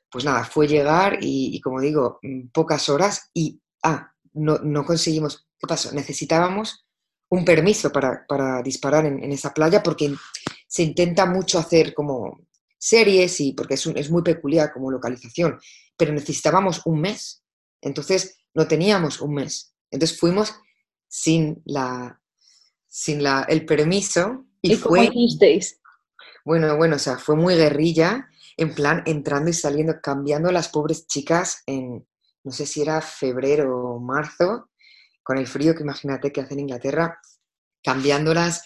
[0.10, 5.68] pues nada, fue llegar y, como digo, mm, pocas horas y, ah, no, conseguimos, ¿qué
[5.68, 5.92] pasó?
[5.92, 6.86] Necesitábamos
[7.30, 10.14] un permiso para, disparar en, esa playa porque
[10.68, 15.60] se intenta mucho hacer como series y porque es, es muy peculiar como localización,
[15.98, 17.42] pero necesitábamos un mes
[17.84, 19.76] entonces no teníamos un mes.
[19.91, 20.56] Entonces fuimos
[21.08, 22.22] sin, la,
[22.88, 24.46] sin la, el permiso.
[24.62, 25.10] ¿Y, fue,
[26.46, 30.69] Bueno, bueno, o sea, fue muy guerrilla, en plan entrando y saliendo, cambiando a las
[30.69, 32.08] pobres chicas en,
[32.43, 34.69] no sé si era febrero o marzo,
[35.22, 37.19] con el frío que imagínate que hace en Inglaterra,
[37.84, 38.63] cambiándolas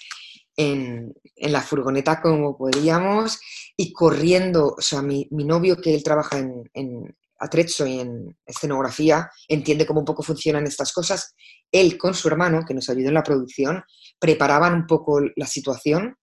[0.56, 3.40] en, la furgoneta como podíamos
[3.76, 9.86] y corriendo, o sea, mi, novio que él trabaja en, atrezzo y en escenografía, entiende
[9.86, 11.36] cómo un poco funcionan estas cosas.
[11.72, 13.84] Él con su hermano, que nos ayudó en la producción,
[14.20, 16.16] preparaban un poco la situación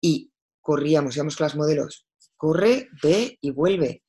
[0.00, 2.06] y corríamos, íbamos con las modelos,
[2.36, 4.02] corre, ve y vuelve.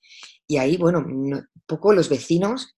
[0.47, 2.76] Y ahí, bueno, un poco los vecinos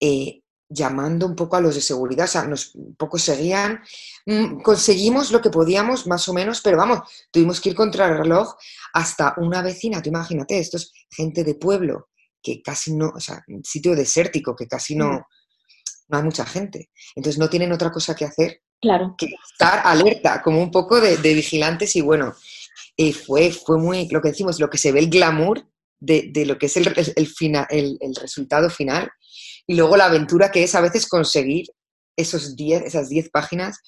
[0.00, 3.80] eh, llamando un poco a los de seguridad, o sea, nos un poco seguían,
[4.26, 8.18] mm, conseguimos lo que podíamos más o menos, pero vamos, tuvimos que ir contra el
[8.18, 8.54] reloj
[8.92, 12.08] hasta una vecina, tú imagínate, esto es gente de pueblo,
[12.44, 15.22] que casi no, o sea, un sitio desértico, que casi no, mm.
[16.08, 16.90] no hay mucha gente.
[17.16, 19.14] Entonces no tienen otra cosa que hacer claro.
[19.16, 22.34] que estar alerta, como un poco de, vigilantes y bueno,
[22.96, 25.66] eh, fue, fue muy, lo que decimos, lo que se ve el glamour
[25.98, 26.86] de, lo que es el,
[27.16, 29.10] el, el, resultado final
[29.66, 31.64] y luego la aventura que es a veces conseguir
[32.14, 33.80] esos diez, esas 10 páginas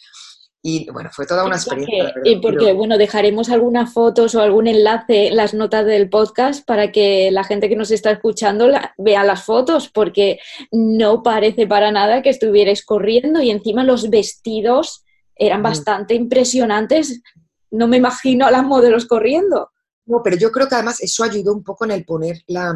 [0.63, 2.13] Y bueno, fue toda una experiencia.
[2.25, 6.91] y porque, bueno, dejaremos algunas fotos o algún enlace en las notas del podcast para
[6.91, 10.41] que la gente que nos está escuchando vea las fotos, porque
[10.73, 15.05] no parece para nada que estuvierais corriendo y encima los vestidos
[15.37, 17.23] eran bastante impresionantes.
[17.71, 19.71] No me imagino a las modelos corriendo.
[20.07, 22.75] No, pero yo creo que además eso ayudó un poco en el poner la,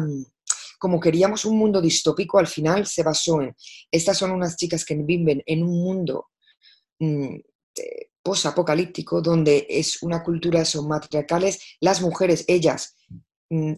[0.81, 3.55] como queríamos un mundo distópico, al final se basó en,
[3.91, 6.29] estas son unas chicas que viven en un mundo
[6.97, 7.35] mm,
[8.23, 12.95] post-apocalíptico, donde es una cultura, son matriarcales, las mujeres, ellas
[13.49, 13.73] mm,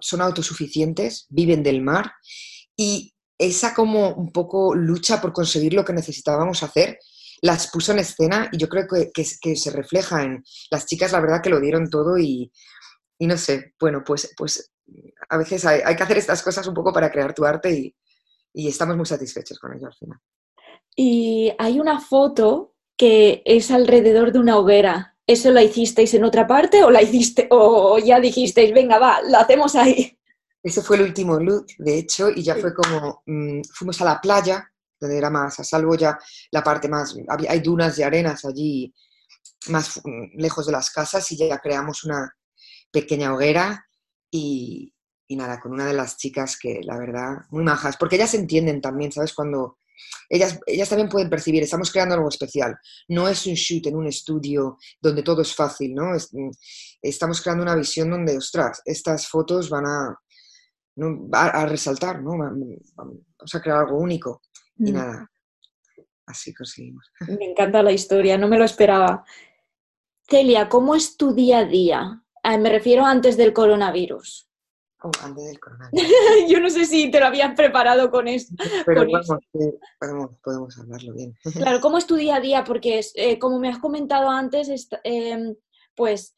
[0.00, 2.12] son autosuficientes, viven del mar,
[2.76, 6.98] y esa como un poco lucha por conseguir lo que necesitábamos hacer,
[7.42, 11.20] las puso en escena y yo creo que, que, se refleja en las chicas, la
[11.20, 12.52] verdad que lo dieron todo y,
[13.18, 14.70] y no sé, bueno, pues, pues
[15.30, 17.96] a veces hay, hay, que hacer estas cosas un poco para crear tu arte y,
[18.52, 20.18] y estamos muy satisfechos con ello al final.
[20.94, 22.69] Y hay una foto
[23.00, 25.16] que es alrededor de una hoguera.
[25.26, 29.38] ¿Eso la hicisteis en otra parte o la hiciste o ya dijisteis, venga, va, lo
[29.38, 30.18] hacemos ahí?
[30.62, 34.20] Ese fue el último look, de hecho, y ya fue como, mm, fuimos a la
[34.20, 34.70] playa,
[35.00, 36.18] donde era más a salvo ya
[36.50, 37.16] la parte más,
[37.48, 38.94] hay dunas de arenas allí
[39.68, 42.30] más mm, lejos de las casas y ya creamos una
[42.92, 43.82] pequeña hoguera
[44.30, 44.92] y,
[45.26, 48.82] y nada, con una de las chicas que la verdad, muy majas, porque ellas entienden
[48.82, 49.32] también, ¿sabes?
[49.32, 49.78] Cuando
[50.28, 52.76] ellas, ellas también pueden percibir, estamos creando algo especial.
[53.08, 56.12] No es un shoot en un estudio donde todo es fácil, ¿no?
[56.12, 56.50] Mm,
[57.02, 60.16] estamos creando una visión donde, ostras, estas fotos van a,
[61.32, 62.38] a, resaltar, ¿no?
[62.38, 64.42] Vamos a crear algo único.
[64.78, 64.94] Y mm.
[64.94, 65.30] nada,
[66.26, 67.10] así conseguimos.
[67.38, 69.24] Me encanta la historia, no me lo esperaba.
[70.28, 72.22] Celia, ¿cómo es tu día a día?
[72.42, 74.49] Ah, me refiero antes del coronavirus.
[75.02, 76.02] Oh, antes del coronavirus.
[76.48, 78.54] Yo no sé si te lo habían preparado con esto.
[78.84, 79.06] Pero
[80.42, 81.34] podemos, hablarlo bien.
[81.54, 82.64] Claro, ¿cómo es tu día a día?
[82.64, 85.54] Porque eh, como me has comentado antes, em,
[85.94, 86.36] pues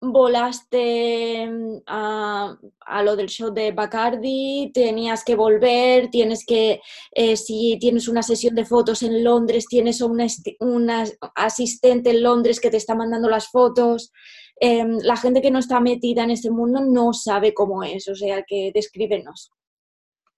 [0.00, 2.56] volaste mm, a,
[3.02, 6.80] lo del show de Bacardi, tenías que volver, tienes que,
[7.12, 10.26] eh, si tienes una sesión de fotos en Londres, tienes una,
[10.60, 11.04] una
[11.34, 14.12] asistente en Londres que te está mandando las fotos.
[14.58, 18.14] Em, la gente que no está metida en este mundo no sabe cómo es, o
[18.14, 19.50] sea que descríbenos.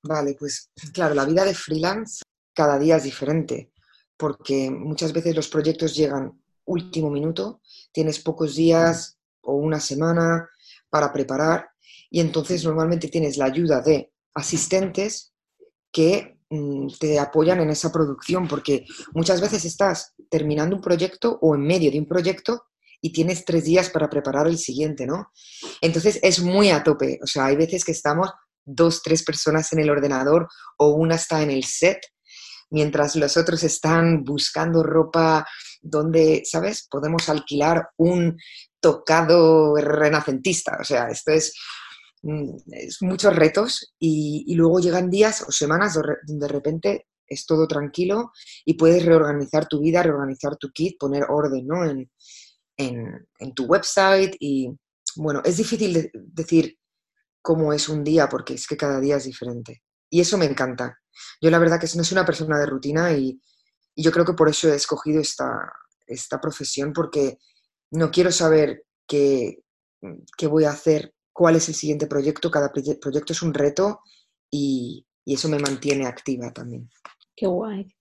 [0.02, 3.70] Vale, pues claro, la vida de freelance cada día es diferente,
[4.16, 7.60] porque muchas veces los proyectos llegan último minuto,
[7.92, 10.48] tienes pocos días o una semana
[10.90, 11.70] para preparar
[12.10, 15.32] y entonces normalmente tienes la ayuda de asistentes
[15.92, 21.54] que mm, te apoyan en esa producción, porque muchas veces estás terminando un proyecto o
[21.54, 22.64] en medio de un proyecto
[23.01, 25.30] y tienes tres días para preparar el siguiente, ¿no?
[25.80, 28.30] Entonces es muy a tope, o sea, hay veces que estamos
[28.64, 31.99] dos, tres personas en el ordenador o una está en el set,
[32.70, 35.46] mientras los otros están buscando ropa
[35.80, 36.86] donde, ¿sabes?
[36.90, 38.36] Podemos alquilar un
[38.80, 41.55] tocado renacentista, o sea, esto es,
[42.22, 47.66] mm, es muchos retos y, luego llegan días o semanas donde de repente es todo
[47.66, 48.32] tranquilo
[48.64, 51.84] y puedes reorganizar tu vida, reorganizar tu kit, poner orden, ¿no?
[52.78, 54.70] En, tu website y
[55.16, 56.78] bueno, es difícil decir
[57.42, 59.82] cómo es un día porque es que cada día es diferente.
[60.10, 60.98] Y eso me encanta.
[61.40, 63.40] Yo la verdad que no soy una persona de rutina y,
[64.00, 65.72] yo creo que por eso he escogido esta,
[66.06, 67.38] esta profesión porque
[67.90, 69.64] no quiero saber qué,
[70.36, 72.48] qué, voy a hacer, cuál es el siguiente proyecto.
[72.48, 74.02] Cada proyecto es un reto
[74.52, 76.88] y, y eso me mantiene activa también.
[77.34, 77.92] Qué guay.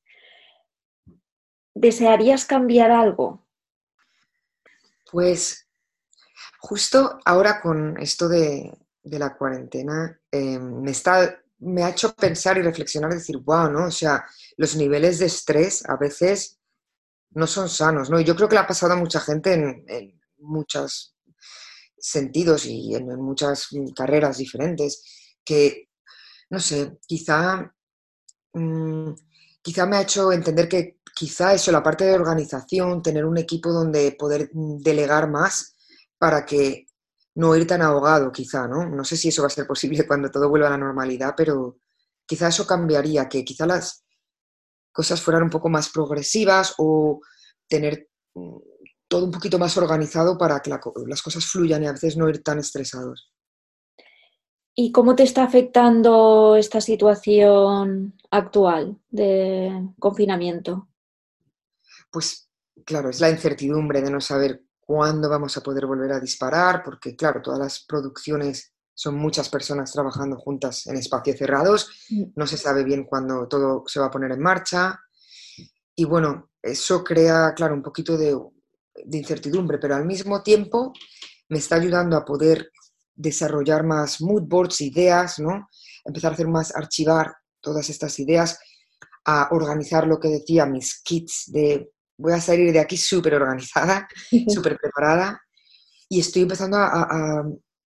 [1.74, 3.47] ¿Desearías cambiar algo?
[5.12, 5.68] Pues
[6.60, 8.72] justo ahora con esto de,
[9.04, 13.86] la cuarentena, eh, me, está, me ha hecho pensar y reflexionar, decir, wow, ¿no?
[13.86, 14.26] O sea,
[14.58, 16.60] los niveles de estrés a veces
[17.32, 18.20] no son sanos, ¿no?
[18.20, 21.16] Y yo creo que le ha pasado a mucha gente en, muchos
[21.98, 25.04] sentidos y en, muchas carreras diferentes,
[25.46, 25.90] que,
[26.50, 27.74] no sé, quizá,
[28.54, 29.14] mm,
[29.62, 33.72] quizá me ha hecho entender que quizá eso, la parte de organización, tener un equipo
[33.72, 35.76] donde poder delegar más
[36.20, 36.86] para que
[37.34, 38.88] no ir tan ahogado, quizá, ¿no?
[38.88, 41.80] No sé si eso va a ser posible cuando todo vuelva a la normalidad, pero
[42.24, 44.06] quizá eso cambiaría, que quizá las
[44.92, 47.22] cosas fueran un poco más progresivas o
[47.68, 48.58] tener mm,
[49.08, 50.70] todo un poquito más organizado para que
[51.08, 53.32] las cosas fluyan y a veces no ir tan estresados.
[54.76, 60.88] ¿Y cómo te está afectando esta situación actual de confinamiento?
[62.12, 62.48] Pues
[62.86, 67.16] claro, es la incertidumbre de no saber cuándo vamos a poder volver a disparar, porque
[67.16, 72.24] claro, todas las producciones son muchas personas trabajando juntas en espacios cerrados, mm.
[72.36, 75.00] no se sabe bien cuándo todo se va a poner en marcha.
[75.96, 78.36] Y bueno, eso crea, claro, un poquito de,
[79.06, 80.94] de incertidumbre, pero al mismo tiempo
[81.50, 82.72] me está ayudando a poder
[83.14, 85.68] desarrollar más mood boards, ideas, ¿no?
[86.06, 88.60] Empezar a hacer más, archivar todas estas ideas,
[89.26, 94.08] a organizar lo que decía, mis kits de voy a salir de aquí súper organizada,
[94.48, 95.42] súper preparada
[96.10, 97.44] y estoy empezando a,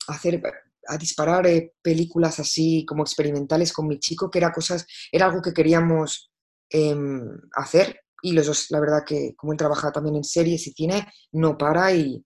[0.07, 0.41] hacer,
[0.87, 5.41] a disparar eh, películas así como experimentales con mi chico, que era cosas, era algo
[5.41, 6.31] que queríamos
[6.69, 10.73] em, hacer y los dos, la verdad que como él trabaja también en series y
[10.73, 12.23] cine, no para y,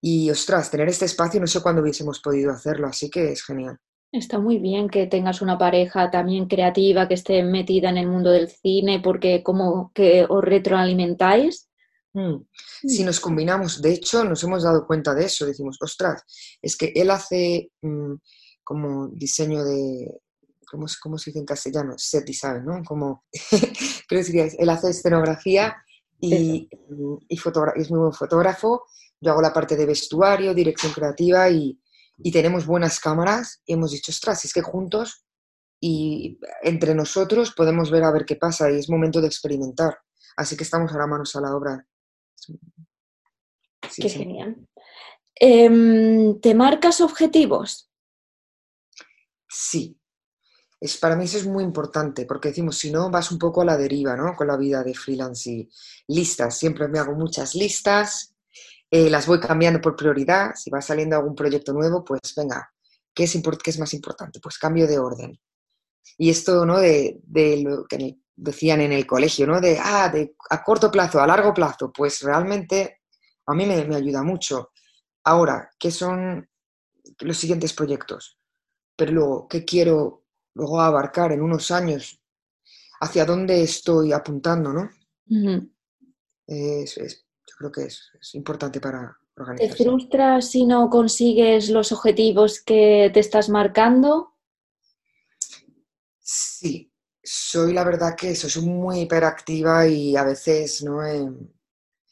[0.00, 3.78] y ostras, tener este espacio no sé cuándo hubiésemos podido hacerlo, así que es genial.
[4.10, 8.30] Está muy bien que tengas una pareja también creativa que esté metida en el mundo
[8.30, 11.68] del cine porque como que os retroalimentáis.
[12.14, 12.36] Mm.
[12.86, 13.06] Si mm.
[13.06, 16.22] nos combinamos, de hecho nos hemos dado cuenta de eso, decimos, ostras,
[16.62, 18.14] es que él hace mm,
[18.64, 20.10] como diseño de,
[20.70, 21.92] ¿cómo, ¿cómo, se dice en castellano?
[21.98, 22.82] Set design, ¿no?
[22.84, 23.24] Como,
[24.08, 25.76] creo que él hace escenografía
[26.18, 26.66] y,
[27.28, 27.38] y,
[27.76, 28.86] es muy buen fotógrafo,
[29.20, 31.78] yo hago la parte de vestuario, dirección creativa y
[32.18, 35.24] y tenemos buenas cámaras y hemos dicho, ostras, es que juntos
[35.80, 39.98] y entre nosotros podemos ver a ver qué pasa y es momento de experimentar.
[40.36, 41.86] Así que estamos ahora manos a la obra.
[43.96, 44.66] qué genial.
[45.34, 47.90] Em, ¿Te marcas objetivos?
[49.48, 49.96] Sí.
[50.80, 53.64] Es, para mí eso es muy importante, porque decimos, si no, vas un poco a
[53.64, 54.34] la deriva, ¿no?
[54.36, 55.68] Con la vida de freelance y
[56.08, 56.56] listas.
[56.56, 58.34] Siempre me hago muchas listas,
[58.90, 60.54] eh, las voy cambiando por prioridad.
[60.54, 62.72] Si va saliendo algún proyecto nuevo, pues venga,
[63.14, 64.40] ¿qué es, qué es más importante?
[64.40, 65.38] Pues cambio de orden.
[66.16, 66.78] Y esto, ¿no?
[66.78, 67.20] De,
[67.62, 69.60] lo que decían en el colegio, ¿no?
[69.60, 73.02] De, ah, de a corto plazo, a largo plazo, pues realmente
[73.46, 74.70] a mí me, me ayuda mucho.
[75.24, 76.48] Ahora, ¿qué son
[77.20, 78.38] los siguientes proyectos?
[78.96, 80.24] Pero luego, ¿qué quiero
[80.54, 82.20] luego abarcar en unos años?
[83.00, 84.90] ¿Hacia dónde estoy apuntando, no?
[86.46, 89.76] es, creo que es, importante para organizarse.
[89.76, 94.34] ¿Te frustras si no consigues los objetivos que te estás marcando?
[96.20, 96.92] Sí,
[97.22, 101.48] soy la verdad que eso, soy muy hiperactiva y a veces no em,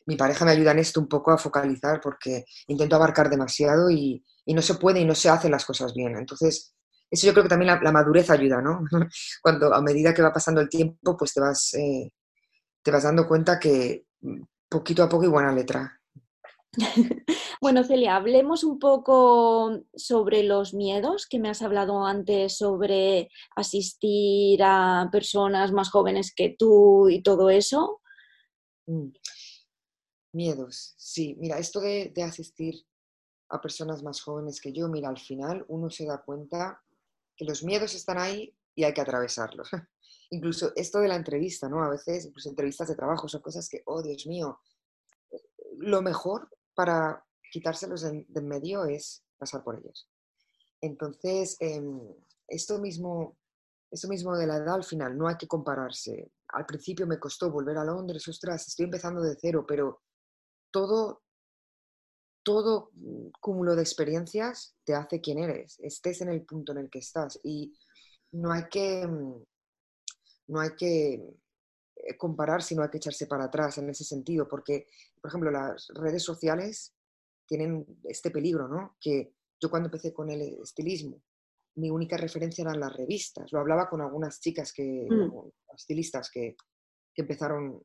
[0.07, 4.25] mi pareja me ayuda en esto un poco a focalizar porque intento abarcar demasiado y,
[4.47, 6.17] no se puede y no se hacen las cosas bien.
[6.17, 6.73] Entonces,
[7.11, 8.85] eso yo creo que también la, madurez ayuda, ¿no?
[9.43, 12.13] Cuando a medida que va pasando el tiempo, pues te vas, eh,
[12.83, 14.07] te vas dando cuenta que
[14.69, 16.01] poquito a poco y buena letra.
[17.61, 24.61] bueno, Celia, hablemos un poco sobre los miedos que me has hablado antes, sobre asistir
[24.63, 28.01] a personas más jóvenes que tú y todo eso.
[28.87, 29.09] Mm.
[30.33, 31.35] Miedos, sí.
[31.39, 32.87] Mira, esto de, de asistir
[33.49, 36.83] a personas más jóvenes que yo, mira, al final uno se da cuenta
[37.37, 39.71] que los miedos están ahí y hay que atravesarlos.
[40.31, 41.83] incluso esto de la entrevista, ¿no?
[41.83, 44.61] A veces, incluso entrevistas de trabajo, son cosas que, oh Dios mío,
[45.79, 50.09] lo mejor para quitárselos de, en medio es pasar por ellos.
[50.81, 52.01] Entonces, em,
[52.49, 53.37] esto, mismo,
[53.91, 56.31] esto mismo de la edad al final, no hay que compararse.
[56.49, 60.03] Al principio me costó volver a Londres, ostras, estoy empezando de cero, pero
[60.71, 61.23] todo,
[62.43, 62.91] todo
[63.41, 67.41] cúmulo de experiencias te hace quien eres, estés en el punto en el que estás.
[67.43, 67.77] Y
[68.33, 69.45] no hay que, em,
[70.49, 71.15] no hay que
[71.97, 74.87] eh, comparar, sino hay que echarse para atrás en ese sentido, porque,
[75.21, 76.95] por ejemplo, las redes sociales
[77.47, 78.97] tienen este peligro, ¿no?
[79.01, 81.23] Que yo cuando empecé con el estilismo,
[81.77, 83.53] mi única referencia eran las revistas.
[83.53, 85.75] Lo hablaba con algunas chicas que, mm.
[85.75, 86.57] estilistas que,
[87.15, 87.83] que empezaron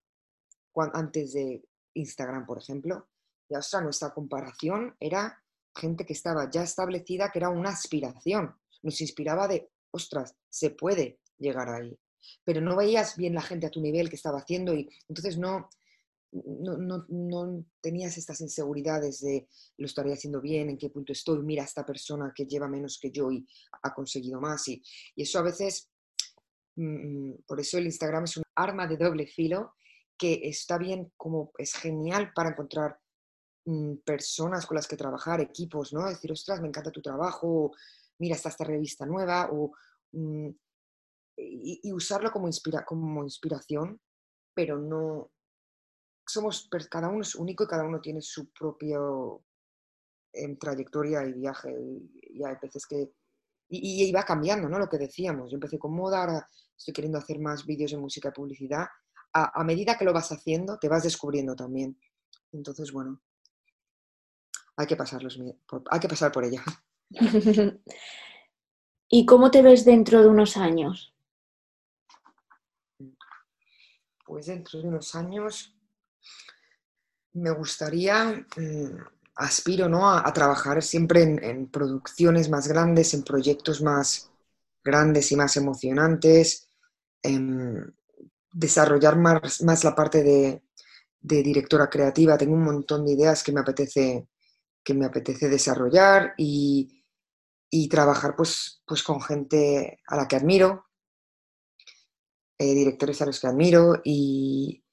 [0.93, 3.09] antes de Instagram, por ejemplo.
[3.49, 5.43] Y sea, nuestra comparación era
[5.76, 8.55] gente que estaba ya establecida, que era una aspiración.
[8.82, 11.97] Nos inspiraba de, ostras, se puede llegar ahí
[12.43, 15.69] pero no veías bien la gente a tu nivel que estaba haciendo y entonces no,
[16.32, 19.47] no, tenías estas inseguridades de
[19.78, 22.99] lo estaría haciendo bien, en qué punto estoy, mira a esta persona que lleva menos
[23.01, 23.45] que yo y
[23.84, 24.67] ha conseguido más.
[24.69, 24.82] Y,
[25.15, 25.89] eso a veces,
[26.76, 29.74] mm, por eso el Instagram es un arma de doble filo
[30.17, 32.97] que está bien, como es genial para encontrar
[33.65, 36.07] mm, personas con las que trabajar, equipos, ¿no?
[36.07, 37.74] Decir, ostras, me encanta tu trabajo,
[38.19, 39.74] mira, está esta revista nueva, o
[40.13, 40.49] mm,
[41.38, 43.99] y, usarlo como, inspira, como inspiración,
[44.53, 45.32] pero no...
[46.25, 49.43] Somos, cada uno es único y cada uno tiene su propio
[50.34, 51.71] en trayectoria y viaje.
[51.71, 53.11] Y, hay veces que...
[53.69, 54.77] Y, y, cambiando, ¿no?
[54.79, 55.51] Lo que decíamos.
[55.51, 58.86] Yo empecé con moda, ahora estoy queriendo hacer más vídeos de música y publicidad.
[59.34, 61.97] A, a medida que lo vas haciendo, te vas descubriendo también.
[62.51, 63.21] Entonces, bueno,
[64.75, 65.39] hay que, pasarlos,
[65.89, 66.63] hay que pasar por ella.
[69.09, 71.13] ¿Y cómo te ves dentro de unos años?
[74.32, 75.75] Pues dentro de unos años
[77.34, 78.97] me gustaría, mm,
[79.36, 80.09] aspiro ¿no?
[80.09, 84.32] a, trabajar siempre en, producciones más grandes, en proyectos más
[84.86, 86.69] grandes y más emocionantes,
[88.53, 90.63] desarrollar más, más, la parte de,
[91.19, 92.38] directora creativa.
[92.38, 94.29] Tengo un montón de ideas que me apetece,
[94.82, 97.03] que me apetece desarrollar y,
[97.89, 100.86] trabajar pues, pues con gente a la que admiro,
[102.62, 104.84] eh, directores a los que admiro y,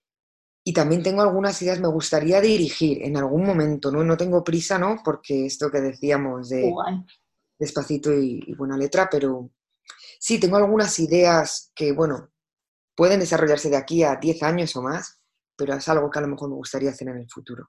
[0.64, 4.02] y también tengo algunas ideas, me gustaría dirigir en algún momento, ¿no?
[4.02, 5.02] No tengo prisa, ¿no?
[5.04, 6.72] Porque esto que decíamos de
[7.58, 9.50] despacito y, buena letra, pero
[10.18, 12.30] sí, tengo algunas ideas que, bueno,
[12.96, 15.20] pueden desarrollarse de aquí a 10 años o más,
[15.54, 17.68] pero es algo que a lo mejor me gustaría hacer en el futuro.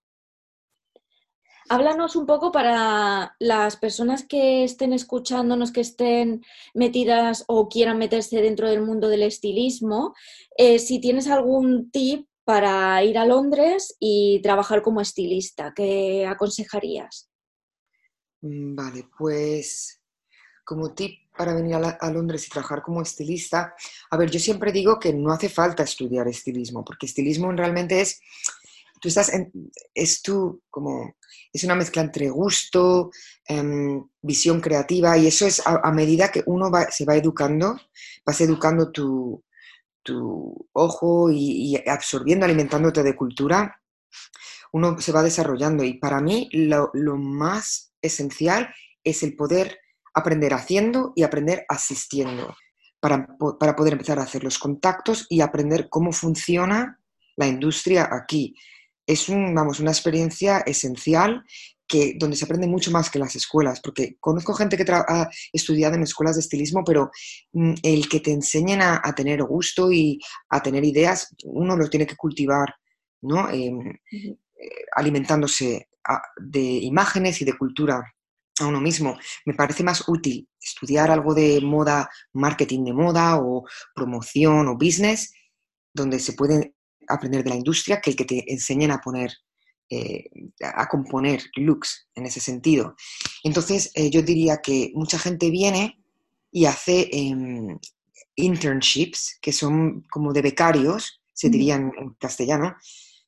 [1.70, 6.44] Háblanos un poco para las personas que estén escuchándonos, que estén
[6.74, 10.16] metidas o quieran meterse dentro del mundo del estilismo,
[10.58, 15.72] eh, si tienes algún tip para ir a Londres y trabajar como estilista?
[15.76, 17.30] ¿Qué aconsejarías?
[18.42, 20.02] Mm, vale, pues
[20.64, 23.74] como tip para venir a, Londres y trabajar como estilista,
[24.12, 28.20] a ver, yo siempre digo que no hace falta estudiar estilismo, porque estilismo realmente es,
[29.00, 29.32] tú estás,
[29.94, 31.16] es tú como,
[31.52, 33.12] es una mezcla entre gusto,
[33.46, 37.80] em, visión creativa, y eso es a, medida que uno se va educando,
[38.26, 39.44] vas educando tu,
[40.04, 43.82] tu ojo y, absorbiendo, alimentándote de cultura,
[44.72, 45.84] uno se va desarrollando.
[45.84, 48.74] Y para mí lo, más esencial
[49.04, 49.80] es el poder
[50.14, 52.56] aprender haciendo y aprender asistiendo,
[53.00, 53.28] para,
[53.60, 57.00] para, poder empezar a hacer los contactos y aprender cómo funciona
[57.36, 58.56] la industria aquí.
[59.10, 61.44] Es un, vamos, una experiencia esencial
[61.88, 65.28] que, donde se aprende mucho más que en las escuelas, porque conozco gente que ha
[65.52, 67.10] estudiado en escuelas de estilismo, pero
[67.54, 72.06] mm, el que te enseñen a, tener gusto y a tener ideas, uno lo tiene
[72.06, 72.76] que cultivar,
[73.24, 73.50] ¿no?
[73.50, 74.36] Em, eh,
[74.96, 75.90] alimentándose
[76.38, 78.04] de imágenes y de cultura
[78.60, 79.18] a uno mismo.
[79.46, 85.34] Me parece más útil estudiar algo de moda, marketing de moda o promoción o business,
[85.96, 86.76] donde se puede
[87.10, 89.32] aprender de la industria, que el que te enseñen a poner
[89.92, 90.30] eh,
[90.62, 92.96] a componer looks en ese sentido.
[93.44, 96.00] Entonces, eh, yo diría que mucha gente viene
[96.52, 97.80] y hace em,
[98.36, 102.76] internships, que son como de becarios, se dirían en castellano,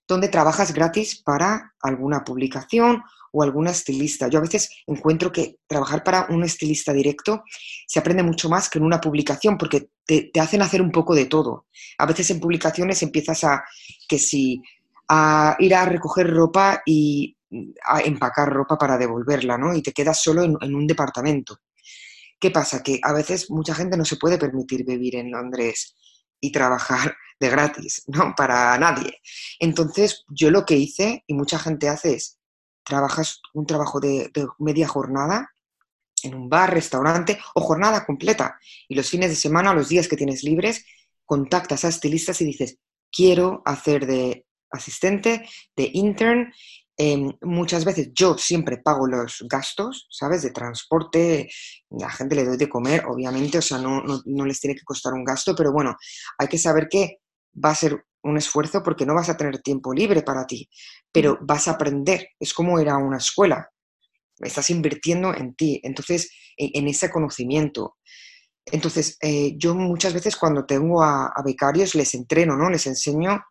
[0.07, 4.27] donde trabajas gratis para alguna publicación o alguna estilista.
[4.27, 7.43] Yo a veces encuentro que trabajar para un estilista directo
[7.87, 11.15] se aprende mucho más que en una publicación porque te, te, hacen hacer un poco
[11.15, 11.67] de todo.
[11.97, 13.63] A veces en publicaciones empiezas a
[14.07, 14.61] que si
[15.07, 17.35] a ir a recoger ropa y
[17.83, 19.73] a empacar ropa para devolverla, ¿no?
[19.75, 21.59] Y te quedas solo en, un departamento.
[22.39, 22.81] ¿Qué pasa?
[22.81, 25.95] Que a veces mucha gente no se puede permitir vivir en Londres
[26.41, 28.33] y trabajar de gratis, ¿no?
[28.35, 29.21] Para nadie.
[29.59, 32.37] Entonces, yo lo que hice, y mucha gente hace, es,
[32.83, 35.53] trabajas un trabajo de, de media jornada
[36.23, 38.59] en un bar, restaurante o jornada completa.
[38.87, 40.85] Y los fines de semana, los días que tienes libres,
[41.25, 42.77] contactas a estilistas y dices,
[43.11, 46.53] quiero hacer de asistente, de intern.
[47.03, 50.43] Em, muchas veces yo siempre pago los gastos, ¿sabes?
[50.43, 51.49] De transporte,
[51.89, 55.13] la gente le doy de comer, obviamente, o sea, no, no, les tiene que costar
[55.13, 55.97] un gasto, pero bueno,
[56.37, 57.21] hay que saber que
[57.53, 60.69] va a ser un esfuerzo porque no vas a tener tiempo libre para ti,
[61.11, 63.67] pero vas a aprender, es como ir a una escuela,
[64.37, 67.97] estás invirtiendo en ti, entonces, e, en, ese conocimiento.
[68.63, 72.69] Entonces, eh, yo muchas veces cuando tengo a, a, becarios les entreno, ¿no?
[72.69, 73.41] Les enseño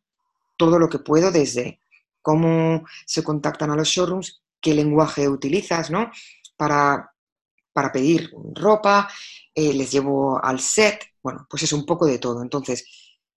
[0.56, 1.80] todo lo que puedo desde
[2.22, 6.10] cómo se contactan a los showrooms, qué lenguaje utilizas, ¿no?
[6.56, 7.12] Para,
[7.72, 9.08] para pedir ropa,
[9.54, 12.42] eh, les llevo al set, bueno, pues es un poco de todo.
[12.42, 12.84] Entonces,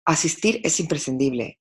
[0.04, 1.58] asistir es imprescindible.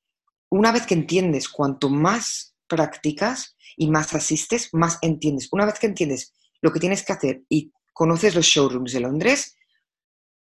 [0.49, 5.49] Una vez que entiendes, cuanto más practicas y más asistes, más entiendes.
[5.51, 9.55] Una vez que entiendes lo que tienes que hacer y conoces los showrooms de Londres,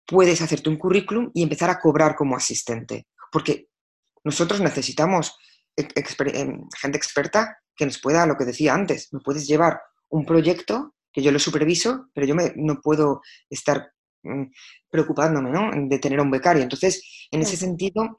[0.05, 3.07] puedes hacerte un currículum y empezar a cobrar como asistente.
[3.31, 3.67] Porque
[4.23, 5.37] nosotros necesitamos
[5.81, 10.95] em, gente experta que nos pueda, lo que decía antes, me puedes llevar un proyecto
[11.11, 13.91] que yo lo superviso, pero yo me, no puedo estar
[14.23, 14.43] mm,
[14.89, 15.71] preocupándome ¿no?
[15.87, 16.61] de tener a un becario.
[16.61, 18.17] Entonces, en ese sentido,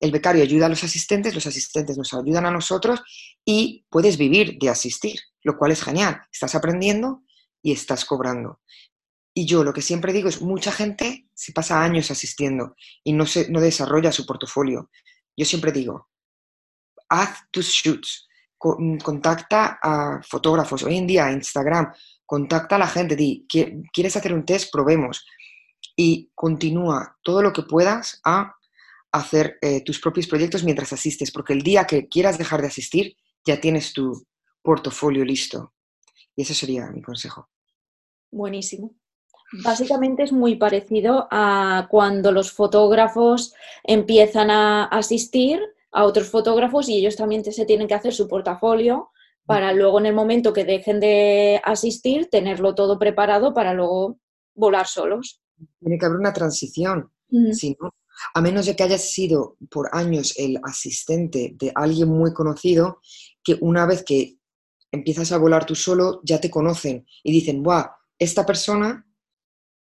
[0.00, 3.02] el becario ayuda a los asistentes, los asistentes nos ayudan a nosotros
[3.44, 6.20] y puedes vivir de asistir, lo cual es genial.
[6.32, 7.22] Estás aprendiendo
[7.62, 8.60] y estás cobrando.
[9.34, 13.26] Y yo lo que siempre digo es, mucha gente se pasa años asistiendo y no,
[13.26, 14.90] se, no desarrolla su portafolio.
[15.36, 16.08] Yo siempre digo,
[17.08, 18.28] haz tus shoots,
[18.58, 21.92] contacta a fotógrafos, hoy en día Instagram,
[22.24, 23.46] contacta a la gente, di,
[23.92, 24.72] ¿quieres hacer un test?
[24.72, 25.26] Probemos.
[25.96, 28.54] Y continúa todo lo que puedas a,
[29.12, 33.16] hacer eh, tus propios proyectos mientras asistes, porque el día que quieras dejar de asistir,
[33.46, 34.26] ya tienes tu
[34.60, 35.72] portafolio listo.
[36.34, 37.48] Y ese sería mi consejo.
[38.32, 38.96] Buenísimo.
[39.62, 45.60] Básicamente es muy parecido a cuando los fotógrafos empiezan a asistir
[45.94, 49.10] a otros fotógrafos y ellos también se tienen que hacer su portafolio
[49.46, 54.18] para luego en el momento que dejen de asistir tenerlo todo preparado para luego
[54.54, 55.40] volar solos.
[55.78, 57.10] Tiene que haber una transición.
[58.34, 63.00] a menos de que hayas sido por años el asistente de alguien muy conocido,
[63.42, 64.38] que una vez que
[64.90, 67.86] empiezas a volar tú solo, ya te conocen y dicen, ¡buah!
[68.18, 69.06] Esta persona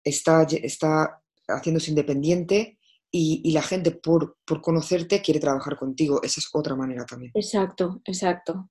[0.04, 2.77] está, está haciéndose independiente
[3.12, 6.22] y, la gente por, por, conocerte quiere trabajar contigo.
[6.24, 7.32] Esa es otra manera también.
[7.34, 8.70] Exacto, exacto.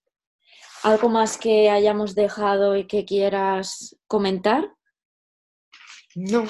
[0.83, 4.75] ¿Algo más que hayamos dejado y que quieras comentar?
[6.15, 6.45] No,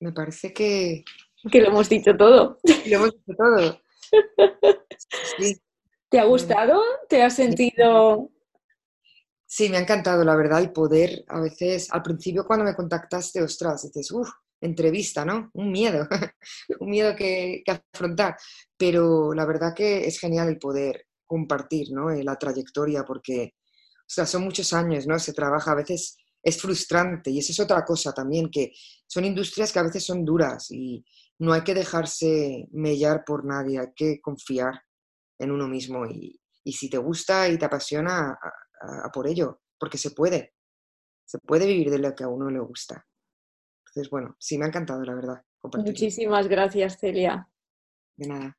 [0.00, 1.04] me parece que...
[1.50, 2.58] Que lo hemos dicho todo.
[2.86, 3.80] Lo hemos dicho todo.
[6.08, 6.80] ¿Te ha gustado?
[7.08, 8.30] ¿Te has sentido...?
[9.46, 13.40] Sí, me ha encantado, la verdad, el poder, a veces, al principio cuando me contactaste,
[13.40, 14.28] ostras, dices, uff,
[14.64, 15.50] entrevista, ¿no?
[15.54, 16.06] Un miedo,
[16.80, 18.36] un miedo que, afrontar.
[18.76, 22.10] Pero la verdad que es genial el poder compartir, ¿no?
[22.10, 23.54] Eh, la trayectoria, porque,
[24.00, 25.18] o sea, son muchos años, ¿no?
[25.18, 28.72] Se trabaja, a veces es frustrante y esa es otra cosa también, que
[29.06, 31.04] son industrias que a veces son duras y
[31.38, 34.82] no hay que dejarse mellar por nadie, hay que confiar
[35.38, 38.38] en uno mismo y, si te gusta y te apasiona,
[38.80, 40.54] a por ello, porque se puede,
[41.24, 43.06] se puede vivir de lo que a uno le gusta.
[43.94, 45.44] Entonces, bueno, sí me ha encantado, la verdad.
[45.62, 47.48] Muchísimas gracias, Celia.
[48.16, 48.58] De nada.